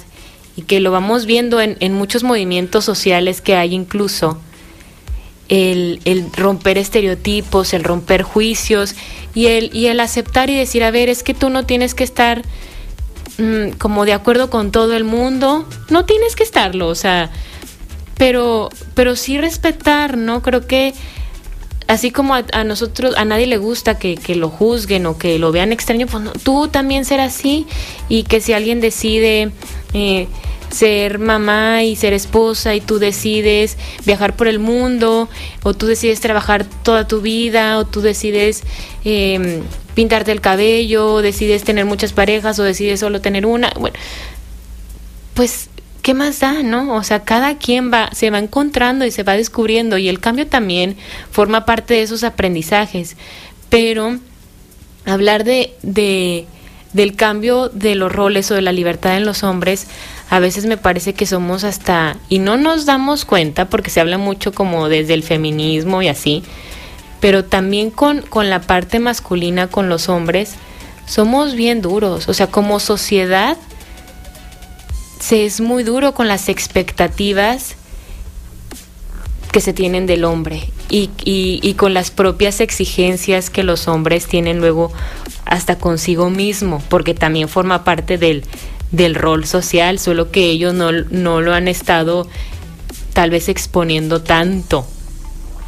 [0.56, 4.38] y que lo vamos viendo en, en muchos movimientos sociales que hay incluso.
[5.50, 8.95] El, el, romper estereotipos, el romper juicios
[9.34, 12.06] y el, y el aceptar y decir, a ver, es que tú no tienes que
[12.06, 12.43] estar
[13.38, 17.32] mmm, como de acuerdo con todo el mundo, no tienes que estarlo, o sea,
[18.17, 20.41] pero, pero sí respetar, ¿no?
[20.41, 20.93] Creo que
[21.91, 25.51] así como a, nosotros, a nadie le gusta que, que, lo juzguen o que lo
[25.51, 27.67] vean extraño, pues no, tú también ser así
[28.08, 29.51] y que si alguien decide
[29.93, 30.27] eh,
[30.69, 35.27] ser mamá y ser esposa y tú decides viajar por el mundo
[35.63, 38.63] o tú decides trabajar toda tu vida o tú decides
[39.04, 39.62] eh,
[39.93, 43.97] pintarte el cabello, o decides tener muchas parejas o decides solo tener una, bueno,
[45.34, 45.67] pues
[46.02, 46.96] ¿qué más da, no?
[46.96, 50.48] O sea, cada quien va, se va encontrando y se va descubriendo y el cambio
[50.48, 50.98] también
[51.32, 53.16] forma parte de esos aprendizajes.
[53.70, 54.18] Pero
[55.06, 56.46] hablar de, de
[56.94, 59.88] del cambio de los roles o de la libertad en los hombres,
[60.30, 64.18] a veces me parece que somos hasta, y no nos damos cuenta porque se habla
[64.18, 66.44] mucho como desde el feminismo y así,
[67.20, 70.56] pero también con, con la parte masculina, con los hombres,
[71.06, 73.58] somos bien duros, o sea, como sociedad
[75.22, 77.76] se es muy duro con las expectativas
[79.52, 84.26] que se tienen del hombre y, y, y, con las propias exigencias que los hombres
[84.26, 84.92] tienen luego
[85.46, 88.44] hasta consigo mismo, porque también forma parte del,
[88.92, 92.28] del rol social, solo que ellos no, no lo han estado
[93.14, 94.88] tal vez exponiendo tanto,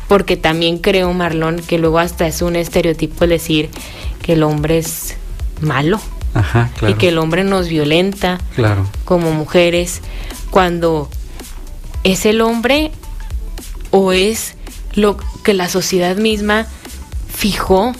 [0.07, 3.69] porque también creo, Marlon, que luego hasta es un estereotipo decir
[4.21, 5.15] que el hombre es
[5.61, 5.99] malo.
[6.33, 6.95] Ajá, claro.
[6.95, 8.87] y que el hombre nos violenta claro.
[9.05, 10.01] como mujeres
[10.49, 11.09] cuando
[12.03, 12.91] es el hombre
[13.91, 14.55] o es
[14.93, 16.65] lo que la sociedad misma
[17.33, 17.93] fijó,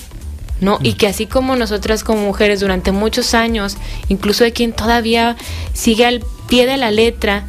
[0.62, 0.80] ¿no?
[0.80, 0.86] Mm.
[0.86, 3.78] Y que así como nosotras como mujeres durante muchos años,
[4.10, 5.36] incluso hay quien todavía
[5.74, 7.46] sigue al pie de la letra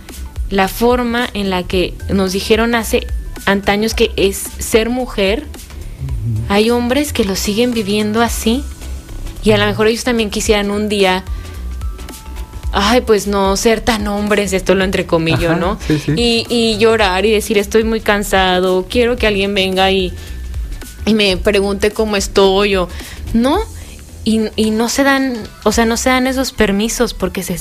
[0.51, 3.07] la forma en la que nos dijeron hace
[3.47, 5.47] antaños que es ser mujer,
[6.49, 8.62] hay hombres que lo siguen viviendo así
[9.44, 11.22] y a lo mejor ellos también quisieran un día,
[12.72, 15.78] ay, pues no ser tan hombres, esto lo entrecomillo, Ajá, ¿no?
[15.87, 16.12] sí, sí.
[16.16, 20.12] Y, y llorar y decir, estoy muy cansado, quiero que alguien venga y,
[21.07, 22.88] y me pregunte cómo estoy o
[23.33, 23.59] no.
[24.26, 27.59] Y, y no se dan, o sea, no se dan esos permisos porque se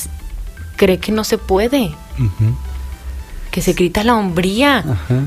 [0.78, 1.94] cree que no se puede.
[3.52, 4.78] Que se grita la hombría.
[4.78, 5.24] Ajá.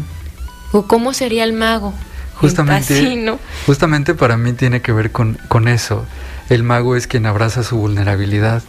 [0.72, 1.92] ¿O cómo sería el mago?
[2.36, 3.38] Justamente, Así, ¿no?
[3.66, 6.06] justamente para mí tiene que ver con, con eso.
[6.48, 8.62] El mago es quien abraza su vulnerabilidad,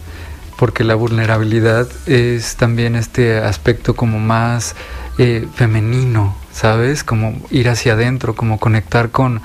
[0.56, 4.74] porque la vulnerabilidad es también este aspecto como más
[5.18, 7.04] eh, femenino, ¿sabes?
[7.04, 9.40] Como ir hacia adentro, como conectar con,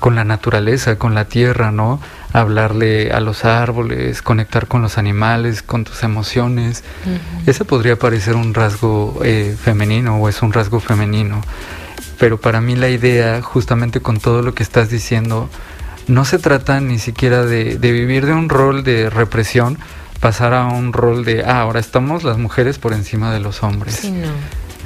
[0.00, 2.00] con la naturaleza, con la tierra, ¿no?
[2.32, 6.82] Hablarle a los árboles, conectar con los animales, con tus emociones.
[7.04, 7.48] Uh -huh.
[7.50, 11.42] Ese podría parecer un rasgo eh, femenino o es un rasgo femenino.
[12.18, 15.50] Pero para mí la idea, justamente con todo lo que estás diciendo,
[16.06, 19.78] no se trata ni siquiera de, de, vivir de un rol de represión,
[20.20, 23.96] pasar a un rol de, ah, ahora estamos las mujeres por encima de los hombres.
[23.96, 24.28] Sí, no.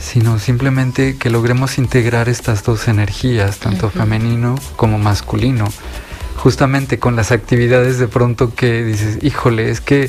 [0.01, 4.01] Sino simplemente que logremos integrar estas dos energías, tanto uh -huh.
[4.01, 5.67] femenino como masculino.
[6.37, 10.09] Justamente con las actividades de pronto que dices, híjole, es que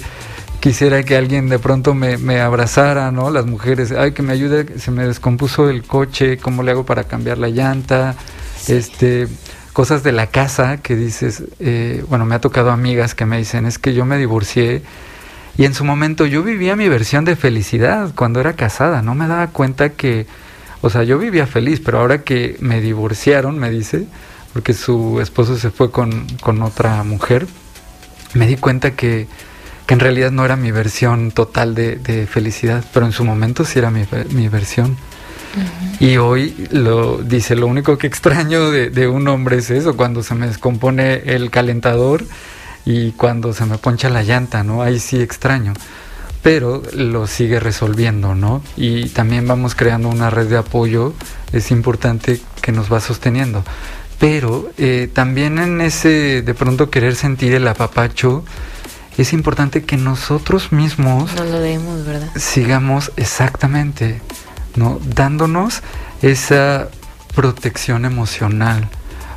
[0.59, 3.31] quisiera que alguien de pronto me, me, abrazara, ¿no?
[3.31, 7.05] Las mujeres, ay, que me ayude, se me descompuso el coche, ¿cómo le hago para
[7.05, 8.15] cambiar la llanta?
[8.59, 8.73] Sí.
[8.73, 9.27] Este,
[9.73, 13.65] cosas de la casa que dices, eh, bueno, me ha tocado amigas que me dicen,
[13.65, 14.81] es que yo me divorcié
[15.57, 19.27] y en su momento yo vivía mi versión de felicidad cuando era casada, no me
[19.27, 20.25] daba cuenta que,
[20.81, 24.07] o sea, yo vivía feliz, pero ahora que me divorciaron, me dice,
[24.53, 27.45] porque su esposo se fue con, con otra mujer,
[28.33, 29.27] me di cuenta que,
[29.85, 33.65] que, en realidad no era mi versión total de, de, felicidad, pero en su momento
[33.65, 34.95] sí era mi, mi versión.
[35.99, 40.23] Y hoy lo dice, lo único que extraño de, de, un hombre es eso, cuando
[40.23, 42.23] se me descompone el calentador
[42.85, 44.81] y cuando se me poncha la llanta, ¿no?
[44.81, 45.73] Ahí sí extraño.
[46.41, 48.61] Pero lo sigue resolviendo, ¿no?
[48.77, 51.13] Y también vamos creando una red de apoyo,
[51.51, 53.63] es importante que nos va sosteniendo.
[54.19, 58.43] Pero eh, también en ese de pronto querer sentir el apapacho,
[59.17, 62.29] es importante que nosotros mismos no lo demos, ¿verdad?
[62.35, 64.21] sigamos exactamente,
[64.75, 64.99] ¿no?
[65.15, 65.81] Dándonos
[66.21, 66.89] esa
[67.35, 68.87] protección emocional.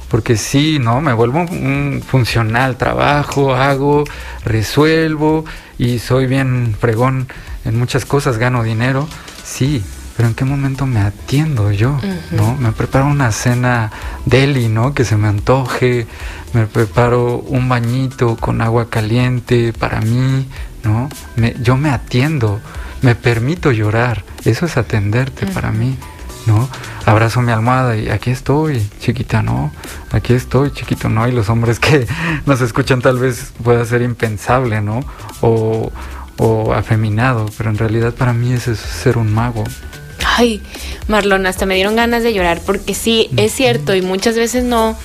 [0.08, 1.00] Porque sí, ¿no?
[1.00, 4.04] Me vuelvo un funcional, trabajo, hago,
[4.44, 5.44] resuelvo
[5.78, 7.28] y soy bien fregón
[7.64, 9.08] en muchas cosas, gano dinero,
[9.44, 9.82] sí,
[10.16, 11.92] pero ¿en qué momento me atiendo yo?
[11.92, 12.32] Uh -huh.
[12.32, 12.56] ¿No?
[12.56, 13.90] Me preparo una cena
[14.26, 14.94] deli, ¿no?
[14.94, 16.06] Que se me antoje,
[16.52, 20.46] me preparo un bañito con agua caliente para mí,
[20.84, 21.08] ¿no?
[21.36, 22.60] Me, yo me atiendo,
[23.02, 25.52] me permito llorar, eso es atenderte uh -huh.
[25.52, 25.96] para mí.
[26.46, 26.68] ¿no?
[27.06, 29.72] Abrazo mi almohada y aquí estoy, chiquita, ¿no?
[30.10, 31.28] Aquí estoy, chiquito, ¿no?
[31.28, 32.06] Y los hombres que
[32.46, 35.04] nos escuchan tal vez pueda ser impensable, ¿no?
[35.40, 35.92] O,
[36.38, 39.64] o afeminado, pero en realidad para mí eso es ser un mago.
[40.36, 40.62] Ay,
[41.08, 44.96] Marlon, hasta me dieron ganas de llorar porque sí, es cierto y muchas veces no,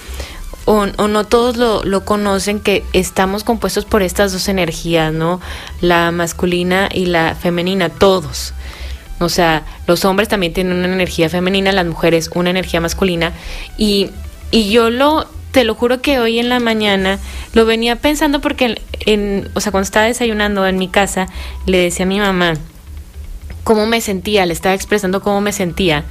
[0.67, 5.39] o, o, no todos lo, lo, conocen, que estamos compuestos por estas dos energías, ¿no?
[5.79, 8.53] La masculina y la femenina, todos.
[9.19, 13.31] O sea, los hombres también tienen una energía femenina, las mujeres una energía masculina.
[13.77, 14.09] Y,
[14.51, 17.17] y yo lo, te lo juro que hoy en la mañana
[17.53, 21.27] lo venía pensando porque, en, o sea, cuando estaba desayunando en mi casa,
[21.65, 22.55] le decía a mi mamá
[23.63, 26.03] cómo me sentía, le estaba expresando cómo me sentía.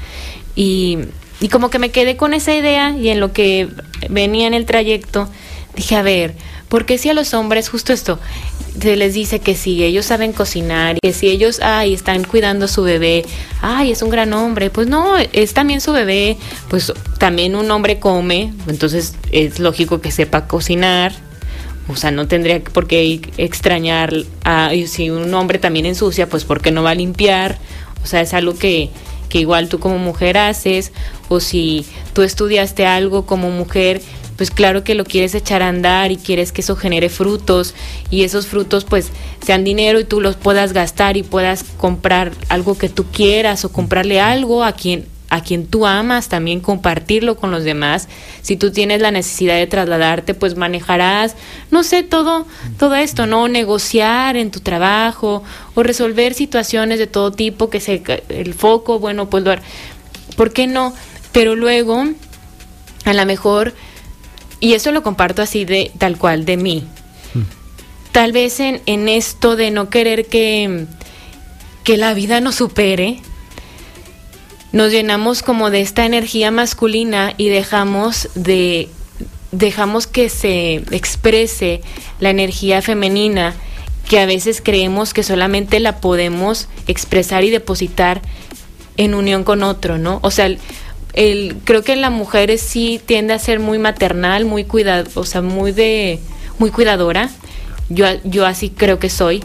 [0.55, 1.01] Y,
[1.41, 3.69] y como que me quedé con esa idea y en lo que
[4.09, 5.29] venía en el trayecto,
[5.75, 6.35] dije, a ver,
[6.69, 8.19] ¿por qué si a los hombres justo esto?
[8.81, 12.69] se les dice que si ellos saben cocinar, que si ellos ay, están cuidando a
[12.69, 13.25] su bebé,
[13.61, 16.37] ay, es un gran hombre, pues no, es también su bebé,
[16.69, 21.13] pues también un hombre come, entonces es lógico que sepa cocinar,
[21.89, 24.13] o sea, no tendría por qué extrañar
[24.45, 27.59] a si un hombre también ensucia, pues porque no va a limpiar,
[28.03, 28.91] o sea, es algo que,
[29.29, 30.93] que igual tú como mujer haces,
[31.29, 34.03] o si tú estudiaste algo como mujer,
[34.37, 37.75] pues claro que lo quieres echar a andar y quieres que eso genere frutos
[38.11, 39.11] y esos frutos pues
[39.45, 43.73] sean dinero y tú los puedas gastar y puedas comprar algo que tú quieras o
[43.73, 48.09] comprarle algo a quien a quien tú amas, también compartirlo con los demás.
[48.43, 51.35] Si tú tienes la necesidad de trasladarte, pues manejarás,
[51.71, 52.47] no sé, todo,
[52.79, 53.49] todo esto, ¿no?
[53.49, 55.43] Negociar en tu trabajo
[55.75, 59.45] o resolver situaciones de todo tipo, que se, el foco, bueno, pues,
[60.37, 60.95] ¿por qué no?
[61.33, 62.05] Pero luego,
[63.05, 63.75] a lo mejor,
[64.61, 66.85] y eso lo comparto así de tal cual, de mí.
[67.35, 67.41] Mm.
[68.13, 70.87] Tal vez en, en, esto de no querer que,
[71.83, 73.21] que la vida nos supere,
[74.77, 78.91] nos llenamos como de esta energía masculina y dejamos de
[79.51, 81.81] dejamos que se exprese
[82.21, 83.55] la energía femenina
[84.07, 88.21] que a veces creemos que solamente la podemos expresar y depositar
[88.99, 90.19] en unión con otro, ¿no?
[90.21, 90.55] O sea,
[91.15, 95.41] el, creo que la mujer sí tiende a ser muy maternal, muy cuidado, o sea,
[95.41, 96.21] muy de
[96.59, 97.31] muy cuidadora.
[97.89, 99.43] Yo, yo así creo que soy.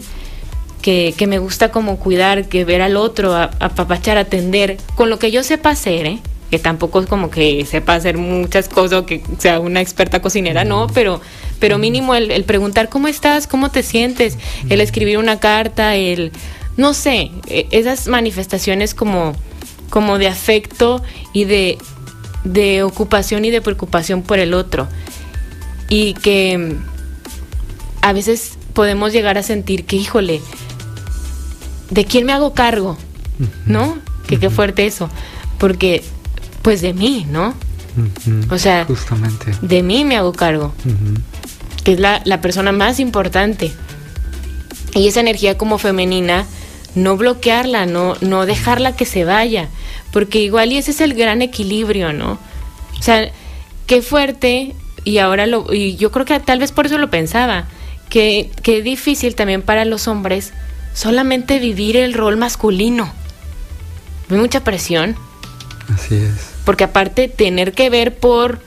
[0.82, 5.30] Que, que, me gusta como cuidar, que ver al otro, apapachar, atender, con lo que
[5.30, 6.18] yo sepa hacer, ¿eh?
[6.50, 10.64] que tampoco es como que sepa hacer muchas cosas o que sea una experta cocinera,
[10.64, 11.20] no, pero,
[11.60, 14.36] pero mínimo el, el preguntar cómo estás, cómo te sientes,
[14.68, 16.30] el escribir una carta, el,
[16.76, 19.34] no sé, esas manifestaciones como,
[19.90, 21.02] como de afecto
[21.32, 21.78] y de,
[22.44, 24.88] de ocupación y de preocupación por el otro.
[25.88, 26.76] Y que
[28.00, 30.40] a veces podemos llegar a sentir que, híjole,
[31.92, 32.96] ¿de quién me hago cargo?
[33.66, 33.98] ¿No?
[34.26, 35.10] Que qué fuerte eso.
[35.58, 36.02] Porque,
[36.62, 37.48] pues de mí, ¿no?
[37.96, 38.52] Uh -huh.
[38.52, 39.52] O sea, justamente.
[39.60, 40.72] De mí me hago cargo.
[41.84, 43.72] Que es la, la persona más importante.
[44.94, 46.46] Y esa energía como femenina,
[46.94, 49.68] no bloquearla, no, no dejarla que se vaya.
[50.12, 52.38] Porque igual y ese es el gran equilibrio, ¿no?
[52.98, 53.30] O sea,
[53.86, 54.74] qué fuerte,
[55.04, 57.66] y ahora lo, y yo creo que tal vez por eso lo pensaba,
[58.08, 60.52] que, que difícil también para los hombres
[60.94, 63.12] solamente vivir el rol masculino.
[64.30, 65.16] Hay mucha presión.
[65.92, 66.52] Así es.
[66.64, 68.60] Porque aparte tener que ver por,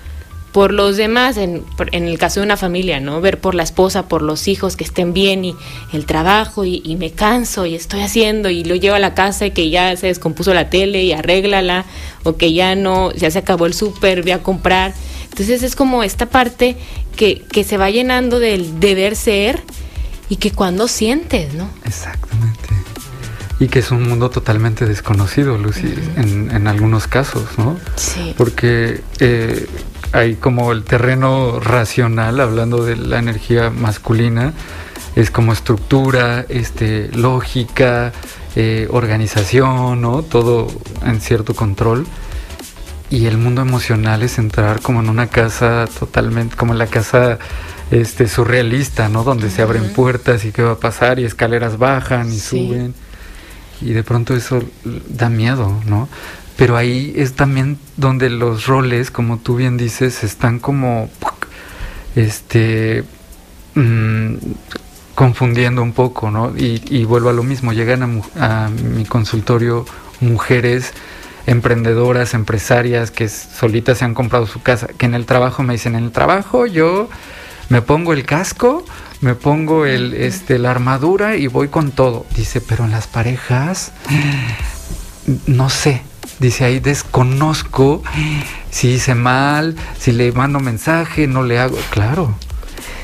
[0.52, 3.22] por los demás, en, en, el caso de una familia, ¿no?
[3.22, 5.56] Ver por la esposa, por los hijos que estén bien y
[5.94, 9.46] el trabajo y, y me canso y estoy haciendo y lo llevo a la casa
[9.46, 11.86] y que ya se descompuso la tele y arréglala
[12.24, 14.94] o que ya no, ya se acabó el súper, voy a comprar.
[15.30, 16.76] Entonces es como esta parte
[17.16, 19.62] que, que se va llenando del deber ser
[20.30, 21.70] y que cuando sientes, ¿no?
[21.86, 22.70] Exactamente.
[23.60, 27.78] Y que es un mundo totalmente desconocido, Lucy, en, en, algunos casos, ¿no?
[27.96, 28.34] Sí.
[28.38, 29.68] Porque eh,
[30.12, 34.54] hay como el terreno racional, hablando de la energía masculina,
[35.16, 38.12] es como estructura, este, lógica,
[38.56, 40.24] eh, organización, ¿no?
[40.24, 40.68] Todo
[41.06, 42.06] en cierto control.
[43.10, 47.40] Y el mundo emocional es entrar como en una casa totalmente, como en la casa
[47.92, 49.24] este surrealista, ¿no?
[49.24, 52.94] Donde se abren puertas y qué va a pasar y escaleras bajan y suben.
[53.82, 56.08] Y de pronto eso da miedo, ¿no?
[56.58, 61.10] Pero ahí es también donde los roles, como tú bien dices, están como
[62.16, 63.04] este
[63.76, 64.36] mmm,
[65.16, 66.54] confundiendo un poco, ¿no?
[66.58, 69.86] Y, y vuelvo a lo mismo, llegan a, a, mi consultorio
[70.22, 70.94] mujeres
[71.46, 75.96] emprendedoras, empresarias que solitas se han comprado su casa, que en el trabajo me dicen,
[75.96, 77.10] en el trabajo yo
[77.70, 78.86] me pongo el casco,
[79.22, 82.26] me pongo el, este, la armadura y voy con todo.
[82.36, 83.92] Dice, pero en las parejas,
[85.48, 86.02] no sé.
[86.40, 88.04] Dice, ahí desconozco
[88.70, 91.78] si hice mal, si le mando mensaje, no le hago.
[91.92, 92.36] Claro,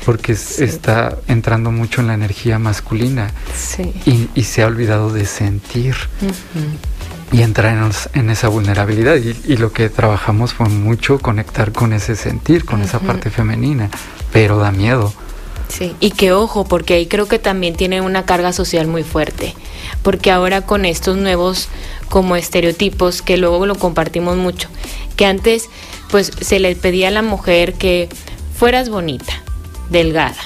[0.04, 0.64] porque sí.
[0.64, 3.92] está entrando mucho en la energía masculina sí.
[4.04, 5.96] y, y, se ha olvidado de sentir.
[6.20, 6.91] Uh -huh.
[7.32, 9.16] Y entrar en, en esa vulnerabilidad.
[9.16, 12.86] Y, y, lo que trabajamos fue mucho conectar con ese sentir, con uh -huh.
[12.86, 13.90] esa parte femenina
[14.32, 15.12] pero da miedo.
[15.68, 19.54] Sí, y que ojo, porque ahí creo que también tiene una carga social muy fuerte,
[20.02, 21.68] porque ahora con estos nuevos
[22.10, 24.68] como estereotipos, que luego lo compartimos mucho,
[25.16, 25.70] que antes
[26.10, 28.10] pues se le pedía a la mujer que
[28.54, 29.32] fueras bonita,
[29.88, 30.36] delgada,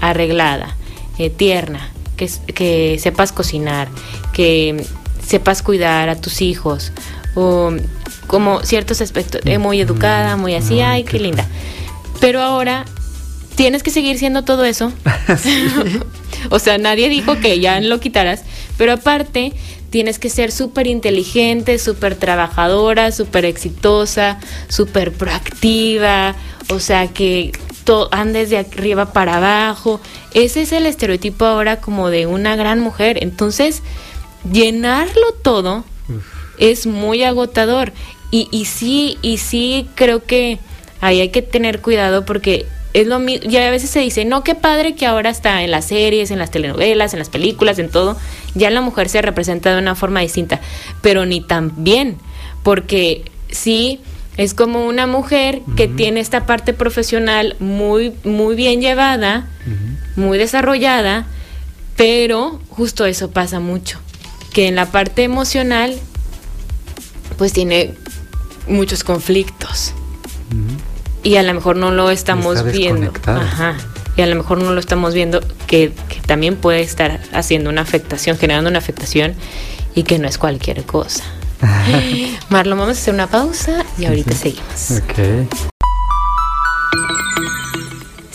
[0.00, 0.76] arreglada,
[1.18, 3.88] eh, tierna, que, que sepas cocinar,
[4.34, 4.84] que
[5.26, 6.92] sepas cuidar a tus hijos,
[7.34, 7.72] o
[8.26, 11.46] como ciertos aspectos, eh, muy educada, muy así, ay, qué linda.
[12.20, 12.84] Pero ahora
[13.54, 14.92] tienes que seguir siendo todo eso.
[15.38, 15.68] sí.
[16.50, 18.42] o sea, nadie dijo que ya lo quitaras,
[18.76, 19.52] pero aparte
[19.90, 26.34] tienes que ser súper inteligente, súper trabajadora, súper exitosa, súper proactiva,
[26.70, 27.52] o sea, que
[28.10, 30.00] andes de arriba para abajo.
[30.34, 33.18] Ese es el estereotipo ahora como de una gran mujer.
[33.22, 33.82] Entonces,
[34.52, 36.24] llenarlo todo Uf.
[36.58, 37.92] es muy agotador.
[38.30, 40.58] Y, y sí, y sí creo que
[41.00, 44.42] ahí hay que tener cuidado porque es lo mismo, y a veces se dice, no,
[44.42, 47.90] qué padre que ahora está en las series, en las telenovelas, en las películas, en
[47.90, 48.16] todo,
[48.54, 50.62] ya la mujer se representa de una forma distinta,
[51.02, 52.16] pero ni tan bien,
[52.62, 54.00] porque sí
[54.38, 55.74] es como una mujer uh -huh.
[55.76, 60.22] que tiene esta parte profesional muy, muy bien llevada, uh -huh.
[60.24, 61.26] muy desarrollada,
[61.96, 64.00] pero justo eso pasa mucho,
[64.56, 65.94] que en la parte emocional,
[67.38, 67.94] pues tiene
[68.66, 69.92] muchos conflictos.
[70.50, 70.96] Uh -huh
[71.26, 73.12] y a lo mejor no lo estamos Está viendo.
[73.26, 73.76] Ajá.
[74.16, 77.82] Y a lo mejor no lo estamos viendo que, que, también puede estar haciendo una
[77.82, 79.34] afectación, generando una afectación
[79.96, 81.24] y que no es cualquier cosa.
[82.48, 85.02] Marlon, vamos a hacer una pausa y ahorita sí, seguimos.
[85.02, 85.48] Okay.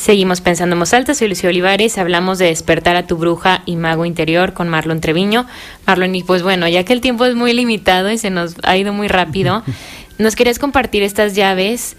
[0.01, 3.75] Seguimos pensando en voz alta, soy Lucio Olivares, hablamos de despertar a tu bruja y
[3.75, 5.45] mago interior con Marlon Treviño.
[5.85, 8.75] Marlon, y pues bueno, ya que el tiempo es muy limitado y se nos ha
[8.77, 9.61] ido muy rápido,
[10.17, 11.97] nos querías compartir estas llaves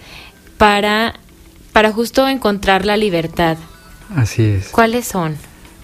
[0.59, 1.15] para,
[1.73, 3.57] para justo encontrar la libertad.
[4.17, 4.71] Así es.
[4.71, 5.37] ¿Cuáles son?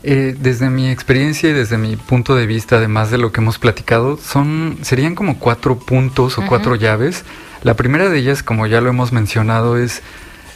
[0.02, 3.60] Eh, desde mi experiencia y desde mi punto de vista, además de lo que hemos
[3.60, 6.48] platicado, son serían como cuatro puntos o uh -huh.
[6.48, 7.22] cuatro llaves.
[7.62, 10.02] La primera de ellas, como ya lo hemos mencionado, es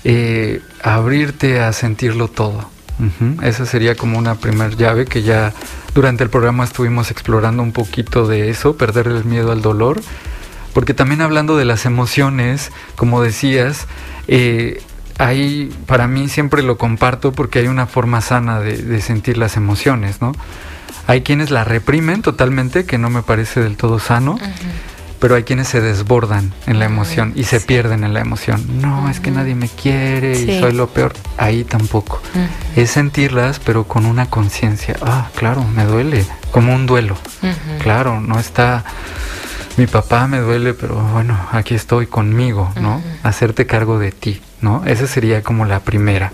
[0.04, 2.70] eh, abrirte a sentirlo todo.
[2.98, 3.42] Uh.
[3.42, 5.52] Esa sería como una primera llave que ya
[5.94, 10.00] durante el programa estuvimos explorando un poquito de eso, perder el miedo al dolor.
[10.72, 13.86] Porque también hablando de las emociones, como decías,
[14.26, 14.82] eh,
[15.18, 20.20] hay, para mí siempre lo comparto porque hay una forma sana de, sentir las emociones,
[20.22, 20.32] ¿no?
[21.06, 24.38] Hay quienes la reprimen totalmente, que no me parece del todo sano.
[25.22, 27.66] Pero hay quienes se desbordan en la emoción y se sí.
[27.68, 28.80] pierden en la emoción.
[28.82, 29.10] No, uh -huh.
[29.12, 30.50] es que nadie me quiere sí.
[30.50, 31.12] y soy lo peor.
[31.38, 32.20] Ahí tampoco.
[32.34, 32.82] Uh -huh.
[32.82, 34.96] Es sentirlas, pero con una conciencia.
[35.00, 37.16] Ah, claro, me duele, como un duelo.
[37.78, 38.82] Claro, no está
[39.76, 42.96] mi papá me duele, pero bueno, aquí estoy conmigo, ¿no?
[42.96, 43.28] Uh -huh.
[43.28, 44.82] Hacerte cargo de ti, ¿no?
[44.86, 46.32] Esa sería como la primera.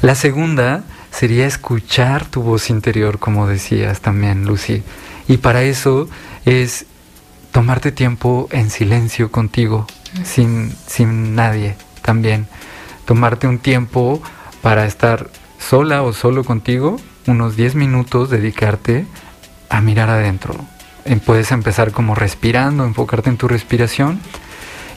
[0.00, 4.84] La segunda sería escuchar tu voz interior, como decías también, Lucy.
[5.26, 6.08] Y para eso
[6.44, 6.86] es
[7.52, 9.86] tomarte tiempo en silencio contigo,
[10.24, 12.48] sin, sin nadie también.
[13.04, 14.22] Tomarte un tiempo
[14.62, 15.28] para estar
[15.58, 16.96] sola o solo contigo,
[17.26, 19.06] unos 10 minutos, dedicarte
[19.68, 20.54] a mirar adentro,
[21.24, 24.20] puedes empezar como respirando, enfocarte en tu respiración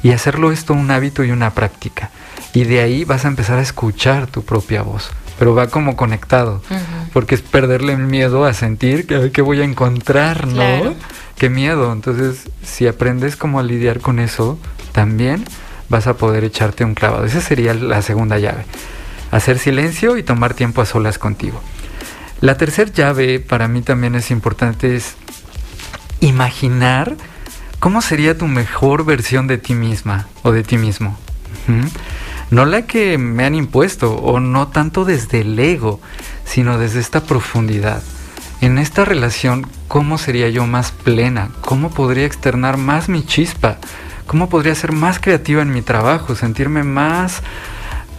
[0.03, 2.11] y hacerlo esto un hábito y una práctica.
[2.53, 5.11] Y de ahí vas a empezar a escuchar tu propia voz.
[5.37, 6.61] Pero va como conectado.
[7.11, 10.95] Porque es perderle el miedo a sentir que, que voy a encontrar, ¿no?
[11.37, 11.91] Qué miedo.
[11.91, 14.57] Entonces, si aprendes cómo lidiar con eso,
[14.91, 15.43] también
[15.89, 17.25] vas a poder echarte un clavado.
[17.25, 18.65] Esa sería la segunda llave.
[19.31, 21.61] Hacer silencio y tomar tiempo a solas contigo.
[22.41, 25.15] La tercera llave para mí también es importante, es
[26.19, 27.15] imaginar
[27.79, 31.17] cómo sería tu mejor versión de ti misma o de ti mismo.
[32.51, 35.99] No la que me han impuesto o no tanto desde el ego,
[36.45, 38.01] sino desde esta profundidad.
[38.61, 41.49] En esta relación, ¿cómo sería yo más plena?
[41.61, 43.77] ¿Cómo podría externar más mi chispa?
[44.27, 46.35] ¿Cómo podría ser más creativa en mi trabajo?
[46.35, 47.41] Sentirme más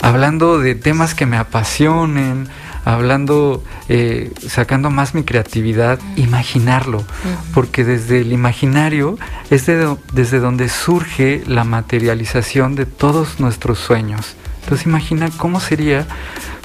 [0.01, 2.49] hablando de temas que me apasionen,
[2.85, 7.05] hablando, eh, sacando más mi creatividad, imaginarlo,
[7.53, 9.19] porque desde el imaginario
[9.51, 14.37] es desde donde surge la materialización de todos nuestros sueños.
[14.67, 16.09] Entonces imagina cómo sería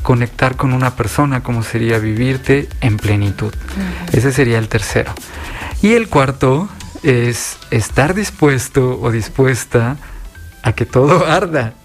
[0.02, 3.54] conectar con una persona, cómo sería vivirte en plenitud.
[4.12, 5.14] Ese sería el tercero.
[5.84, 6.68] Y el cuarto
[7.04, 9.98] es estar dispuesto o dispuesta
[10.64, 11.76] a que todo arda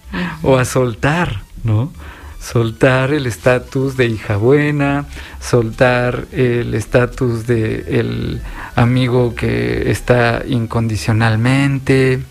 [0.42, 1.92] o a soltar, ¿no?
[2.40, 5.04] soltar el estatus de hija buena,
[5.38, 8.40] soltar el estatus de el
[8.74, 12.22] amigo que está incondicionalmente.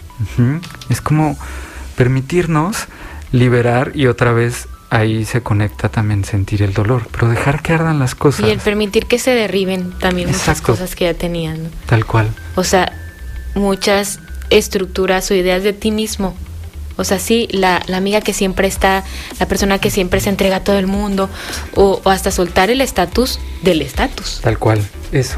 [0.90, 1.38] Es como
[1.96, 2.88] permitirnos
[3.36, 8.00] liberar y otra vez ahí se conecta también sentir el dolor, pero dejar que ardan
[8.00, 8.48] las cosas.
[8.48, 11.70] Y el permitir que se derriben también muchas cosas que ya tenían.
[11.86, 12.30] Tal cual.
[12.56, 12.92] O sea,
[13.56, 14.20] muchas
[14.50, 16.36] estructuras o ideas de ti mismo
[16.98, 19.04] o sea, sí, la, amiga que siempre está,
[19.40, 21.30] la persona que siempre se entrega a todo el mundo,
[21.76, 24.40] o, hasta soltar el estatus del estatus.
[24.42, 24.82] Tal cual,
[25.12, 25.38] eso.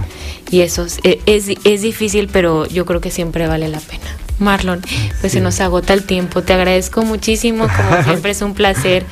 [0.51, 4.05] Y eso es, es difícil, pero yo creo que siempre vale la pena.
[4.39, 4.81] Marlon,
[5.21, 6.43] pues se nos agota el tiempo.
[6.43, 9.05] Te agradezco muchísimo, como siempre es un placer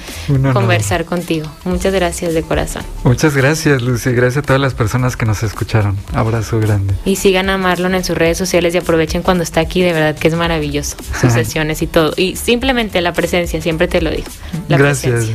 [0.54, 1.52] conversar contigo.
[1.64, 2.84] Muchas gracias de corazón.
[3.04, 4.12] Muchas gracias, Lucy.
[4.12, 5.98] Gracias a todas las personas que nos escucharon.
[6.14, 6.94] Abrazo grande.
[7.06, 10.16] Y sigan a Marlon en sus redes sociales y aprovechen cuando está aquí, de verdad
[10.16, 10.98] que es maravilloso.
[11.20, 12.14] Sus sesiones y todo.
[12.18, 14.28] Y simplemente la presencia, siempre te lo digo.
[14.70, 15.30] gracias.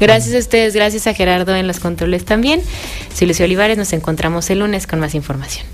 [0.00, 2.60] Gracias a ustedes, gracias a Gerardo en los controles también.
[3.14, 5.66] Soy Lucy Olivares, nos encontramos el lunes con más información.